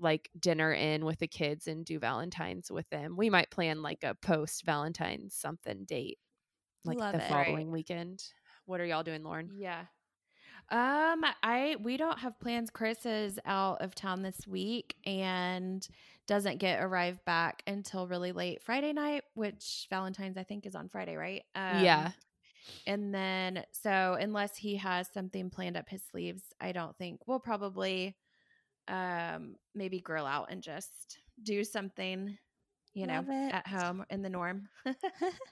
like 0.00 0.30
dinner 0.38 0.72
in 0.72 1.04
with 1.04 1.18
the 1.20 1.28
kids 1.28 1.66
and 1.68 1.84
do 1.84 1.98
Valentine's 1.98 2.70
with 2.70 2.88
them. 2.90 3.16
We 3.16 3.30
might 3.30 3.50
plan 3.50 3.82
like 3.82 4.04
a 4.04 4.14
post 4.16 4.64
Valentine's 4.64 5.34
something 5.34 5.84
date, 5.84 6.18
like 6.84 6.98
Love 6.98 7.12
the 7.12 7.20
it. 7.20 7.30
Right. 7.30 7.46
following 7.46 7.70
weekend. 7.72 8.22
What 8.66 8.80
are 8.80 8.86
y'all 8.86 9.02
doing, 9.04 9.22
Lauren? 9.24 9.52
Yeah. 9.54 9.86
Um, 10.70 11.24
I 11.42 11.76
we 11.80 11.96
don't 11.96 12.18
have 12.18 12.38
plans. 12.40 12.70
Chris 12.70 13.06
is 13.06 13.38
out 13.46 13.80
of 13.80 13.94
town 13.94 14.22
this 14.22 14.46
week 14.46 14.96
and 15.06 15.86
doesn't 16.26 16.58
get 16.58 16.82
arrived 16.82 17.24
back 17.24 17.62
until 17.66 18.06
really 18.06 18.32
late 18.32 18.62
Friday 18.62 18.92
night, 18.92 19.24
which 19.34 19.86
Valentine's 19.88 20.36
I 20.36 20.42
think 20.42 20.66
is 20.66 20.74
on 20.74 20.88
Friday, 20.88 21.16
right? 21.16 21.42
Um, 21.54 21.82
yeah, 21.82 22.10
And 22.86 23.14
then 23.14 23.64
so 23.72 24.16
unless 24.20 24.56
he 24.56 24.76
has 24.76 25.08
something 25.08 25.48
planned 25.50 25.76
up 25.76 25.88
his 25.88 26.02
sleeves, 26.02 26.42
I 26.60 26.72
don't 26.72 26.96
think 26.98 27.26
we'll 27.26 27.40
probably 27.40 28.14
um 28.88 29.56
maybe 29.74 30.00
grill 30.00 30.26
out 30.26 30.48
and 30.50 30.62
just 30.62 31.18
do 31.42 31.64
something, 31.64 32.36
you 32.92 33.06
know, 33.06 33.24
it. 33.26 33.54
at 33.54 33.66
home 33.66 34.04
in 34.10 34.22
the 34.22 34.28
norm. 34.30 34.68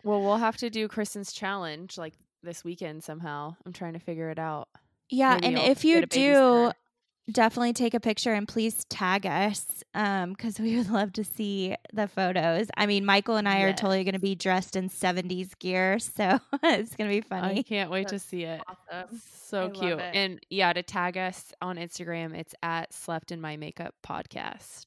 Well, 0.05 0.21
we'll 0.23 0.37
have 0.37 0.57
to 0.59 0.71
do 0.71 0.89
Kristen's 0.89 1.33
challenge 1.33 1.97
like 1.99 2.15
this 2.43 2.63
weekend 2.65 3.03
somehow. 3.03 3.57
I'm 3.65 3.73
trying 3.73 3.95
to 3.95 3.99
figure 3.99 4.31
it 4.31 4.39
out. 4.39 4.69
Yeah, 5.11 5.39
and 5.43 5.59
if 5.59 5.85
you 5.85 6.05
do, 6.07 6.73
definitely 7.31 7.73
take 7.73 7.95
a 7.95 8.01
picture 8.01 8.33
and 8.33 8.47
please 8.47 8.85
tag 8.85 9.27
us 9.27 9.83
um 9.95 10.31
because 10.31 10.61
we 10.61 10.77
would 10.79 10.89
love 10.89 11.13
to 11.13 11.25
see 11.25 11.75
the 11.93 12.07
photos 12.07 12.69
i 12.77 12.87
mean 12.87 13.05
michael 13.05 13.35
and 13.35 13.49
i 13.49 13.63
are 13.63 13.73
totally 13.73 14.05
going 14.05 14.15
to 14.15 14.21
be 14.21 14.37
dressed 14.37 14.77
in 14.77 14.89
70s 14.89 15.59
gear 15.59 15.99
so 16.17 16.39
it's 16.63 16.95
going 16.95 17.11
to 17.11 17.17
be 17.17 17.21
funny. 17.21 17.59
I 17.59 17.63
can't 17.63 17.91
wait 17.91 18.09
to 18.09 18.19
see 18.19 18.45
it. 18.45 18.61
awesome. 18.69 19.21
So 19.47 19.67
I 19.67 19.69
cute. 19.71 20.01
And 20.01 20.41
yeah, 20.51 20.73
to 20.73 20.83
tag 20.83 21.17
us 21.17 21.53
on 21.63 21.77
Instagram, 21.77 22.35
it's 22.35 22.55
at 22.63 22.93
Slept 22.93 23.31
in 23.31 23.41
My 23.41 23.57
Makeup 23.57 23.95
Podcast. 24.07 24.87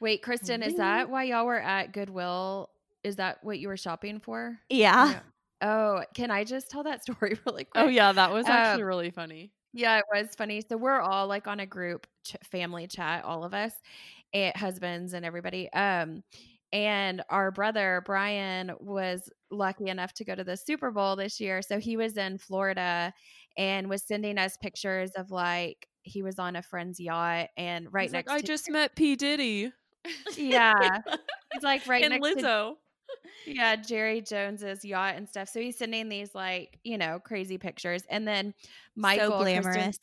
Wait, 0.00 0.22
Kristen, 0.22 0.62
is 0.62 0.76
that 0.76 1.08
why 1.08 1.24
y'all 1.24 1.46
were 1.46 1.60
at 1.60 1.92
Goodwill? 1.92 2.70
Is 3.04 3.16
that 3.16 3.38
what 3.42 3.58
you 3.58 3.68
were 3.68 3.76
shopping 3.76 4.20
for? 4.20 4.58
yeah 4.68 5.12
Yeah. 5.12 5.18
Oh, 5.62 6.02
can 6.14 6.30
I 6.30 6.44
just 6.44 6.70
tell 6.70 6.82
that 6.84 7.02
story 7.02 7.38
really 7.46 7.64
quick? 7.64 7.84
Oh 7.84 7.88
yeah, 7.88 8.12
that 8.12 8.32
was 8.32 8.46
actually 8.46 8.82
Um, 8.82 8.88
really 8.88 9.10
funny. 9.10 9.52
Yeah, 9.72 9.98
it 9.98 10.04
was 10.12 10.28
funny. 10.36 10.62
So 10.66 10.76
we're 10.76 11.00
all 11.00 11.26
like 11.26 11.46
on 11.46 11.60
a 11.60 11.66
group 11.66 12.06
ch- 12.24 12.36
family 12.50 12.86
chat, 12.86 13.24
all 13.24 13.44
of 13.44 13.52
us, 13.54 13.72
and 14.32 14.54
husbands 14.56 15.12
and 15.12 15.24
everybody. 15.24 15.70
Um, 15.72 16.22
and 16.72 17.22
our 17.30 17.50
brother 17.50 18.02
Brian 18.06 18.72
was 18.80 19.30
lucky 19.50 19.86
enough 19.88 20.12
to 20.14 20.24
go 20.24 20.34
to 20.34 20.42
the 20.44 20.56
Super 20.56 20.90
Bowl 20.90 21.14
this 21.16 21.38
year, 21.40 21.62
so 21.62 21.78
he 21.78 21.96
was 21.96 22.16
in 22.16 22.38
Florida 22.38 23.12
and 23.56 23.88
was 23.88 24.02
sending 24.06 24.36
us 24.38 24.56
pictures 24.56 25.10
of 25.16 25.30
like 25.30 25.86
he 26.02 26.22
was 26.22 26.38
on 26.38 26.56
a 26.56 26.62
friend's 26.62 26.98
yacht 27.00 27.48
and 27.56 27.92
right 27.92 28.04
He's 28.04 28.12
like, 28.12 28.26
next 28.26 28.32
I 28.32 28.40
to 28.40 28.46
just 28.46 28.70
met 28.70 28.94
P 28.96 29.14
Diddy. 29.16 29.72
yeah, 30.36 31.00
he's 31.52 31.62
like 31.62 31.86
right 31.86 32.02
and 32.02 32.12
next 32.12 32.28
to 32.28 32.34
Lizzo. 32.36 32.74
Yeah, 33.46 33.76
Jerry 33.76 34.20
Jones's 34.20 34.84
yacht 34.84 35.14
and 35.16 35.28
stuff. 35.28 35.48
So 35.48 35.60
he's 35.60 35.78
sending 35.78 36.08
these 36.08 36.34
like, 36.34 36.78
you 36.84 36.98
know, 36.98 37.18
crazy 37.18 37.58
pictures. 37.58 38.02
And 38.10 38.26
then 38.26 38.54
Michael 38.94 39.30
so 39.30 39.38
glamorous 39.38 39.98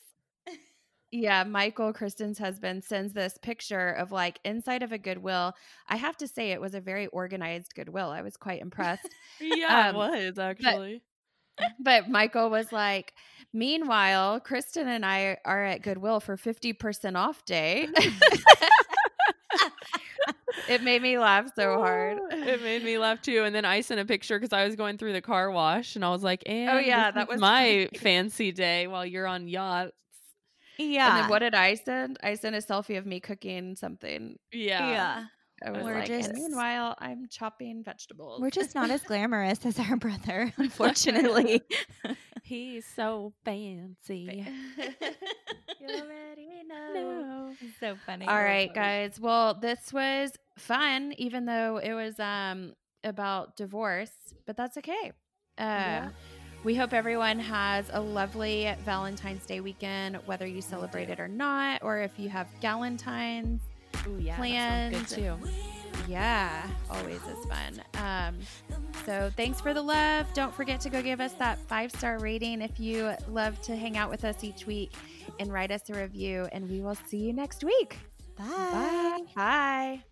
yeah, 1.12 1.44
Michael 1.44 1.92
Kristen's 1.92 2.38
husband 2.38 2.84
sends 2.84 3.12
this 3.12 3.38
picture 3.38 3.90
of 3.90 4.12
like 4.12 4.40
inside 4.44 4.82
of 4.82 4.92
a 4.92 4.98
Goodwill. 4.98 5.52
I 5.88 5.96
have 5.96 6.16
to 6.18 6.28
say 6.28 6.50
it 6.50 6.60
was 6.60 6.74
a 6.74 6.80
very 6.80 7.06
organized 7.08 7.74
Goodwill. 7.74 8.10
I 8.10 8.22
was 8.22 8.36
quite 8.36 8.60
impressed. 8.60 9.08
Yeah, 9.40 9.90
Um, 9.90 9.96
it 9.96 10.26
was 10.28 10.38
actually. 10.38 11.02
but 11.80 12.08
Michael 12.08 12.50
was 12.50 12.72
like, 12.72 13.12
Meanwhile, 13.56 14.40
Kristen 14.40 14.88
and 14.88 15.06
I 15.06 15.36
are 15.44 15.64
at 15.64 15.82
Goodwill 15.82 16.18
for 16.18 16.36
50% 16.36 17.16
off 17.16 17.44
day. 17.44 17.86
It 20.68 20.82
made 20.82 21.02
me 21.02 21.18
laugh 21.18 21.50
so 21.56 21.78
hard. 21.78 22.18
it 22.30 22.62
made 22.62 22.82
me 22.84 22.98
laugh 22.98 23.20
too. 23.22 23.44
And 23.44 23.54
then 23.54 23.64
I 23.64 23.80
sent 23.80 24.00
a 24.00 24.04
picture 24.04 24.38
because 24.38 24.52
I 24.52 24.64
was 24.66 24.76
going 24.76 24.98
through 24.98 25.12
the 25.12 25.22
car 25.22 25.50
wash, 25.50 25.96
and 25.96 26.04
I 26.04 26.10
was 26.10 26.22
like, 26.22 26.42
oh, 26.46 26.50
"And 26.50 26.86
yeah, 26.86 27.10
that 27.10 27.28
was 27.28 27.40
my 27.40 27.88
funny. 27.88 27.88
fancy 27.98 28.52
day 28.52 28.86
while 28.86 29.04
you're 29.06 29.26
on 29.26 29.48
yachts." 29.48 29.92
yeah 30.78 31.08
And 31.14 31.22
then 31.24 31.30
what 31.30 31.38
did 31.38 31.54
I 31.54 31.74
send? 31.76 32.18
I 32.22 32.34
sent 32.34 32.56
a 32.56 32.58
selfie 32.58 32.98
of 32.98 33.06
me 33.06 33.20
cooking 33.20 33.76
something. 33.76 34.36
Yeah, 34.52 34.90
yeah 34.90 35.24
I 35.64 35.70
was 35.70 35.84
We're 35.84 35.94
like, 35.94 36.10
and 36.10 36.22
just- 36.24 36.34
meanwhile, 36.34 36.96
I'm 36.98 37.26
chopping 37.30 37.82
vegetables. 37.84 38.40
we're 38.40 38.50
just 38.50 38.74
not 38.74 38.90
as 38.90 39.02
glamorous 39.06 39.64
as 39.64 39.78
our 39.78 39.96
brother 39.96 40.52
unfortunately 40.56 41.62
he's 42.44 42.86
so 42.86 43.32
fancy. 43.44 44.46
you 45.80 45.88
already 45.88 46.62
know. 46.68 47.54
So 47.80 47.96
funny. 48.06 48.26
All 48.26 48.36
right, 48.42 48.72
guys. 48.72 49.18
Well, 49.18 49.54
this 49.54 49.92
was 49.92 50.32
fun, 50.56 51.14
even 51.18 51.46
though 51.46 51.78
it 51.78 51.92
was 51.94 52.18
um 52.20 52.74
about 53.02 53.56
divorce, 53.56 54.10
but 54.46 54.56
that's 54.56 54.76
okay. 54.78 55.12
Uh, 55.58 55.62
Yeah. 55.64 56.08
We 56.64 56.74
hope 56.74 56.94
everyone 56.94 57.38
has 57.40 57.90
a 57.92 58.00
lovely 58.00 58.72
Valentine's 58.86 59.44
Day 59.44 59.60
weekend, 59.60 60.16
whether 60.24 60.46
you 60.46 60.62
celebrate 60.62 61.10
it 61.10 61.20
or 61.20 61.28
not, 61.28 61.82
or 61.82 62.00
if 62.00 62.18
you 62.18 62.30
have 62.30 62.46
Galentine's. 62.62 63.60
Ooh, 64.06 64.18
yeah, 64.18 64.36
planned. 64.36 64.94
sounds 64.94 65.14
good 65.14 65.22
too. 65.22 65.48
Yeah, 66.08 66.66
always 66.90 67.20
is 67.22 67.44
fun. 67.46 67.82
Um, 67.94 68.38
so 69.04 69.30
thanks 69.36 69.60
for 69.60 69.74
the 69.74 69.82
love. 69.82 70.26
Don't 70.34 70.54
forget 70.54 70.80
to 70.82 70.90
go 70.90 71.02
give 71.02 71.20
us 71.20 71.32
that 71.34 71.58
five 71.58 71.90
star 71.90 72.18
rating 72.18 72.62
if 72.62 72.78
you 72.78 73.12
love 73.28 73.60
to 73.62 73.76
hang 73.76 73.96
out 73.96 74.10
with 74.10 74.24
us 74.24 74.44
each 74.44 74.66
week 74.66 74.92
and 75.40 75.52
write 75.52 75.70
us 75.70 75.88
a 75.90 75.94
review. 75.94 76.48
And 76.52 76.68
we 76.68 76.80
will 76.80 76.94
see 76.94 77.18
you 77.18 77.32
next 77.32 77.64
week. 77.64 77.98
Bye. 78.36 78.44
Bye. 78.46 79.22
Bye. 79.34 80.04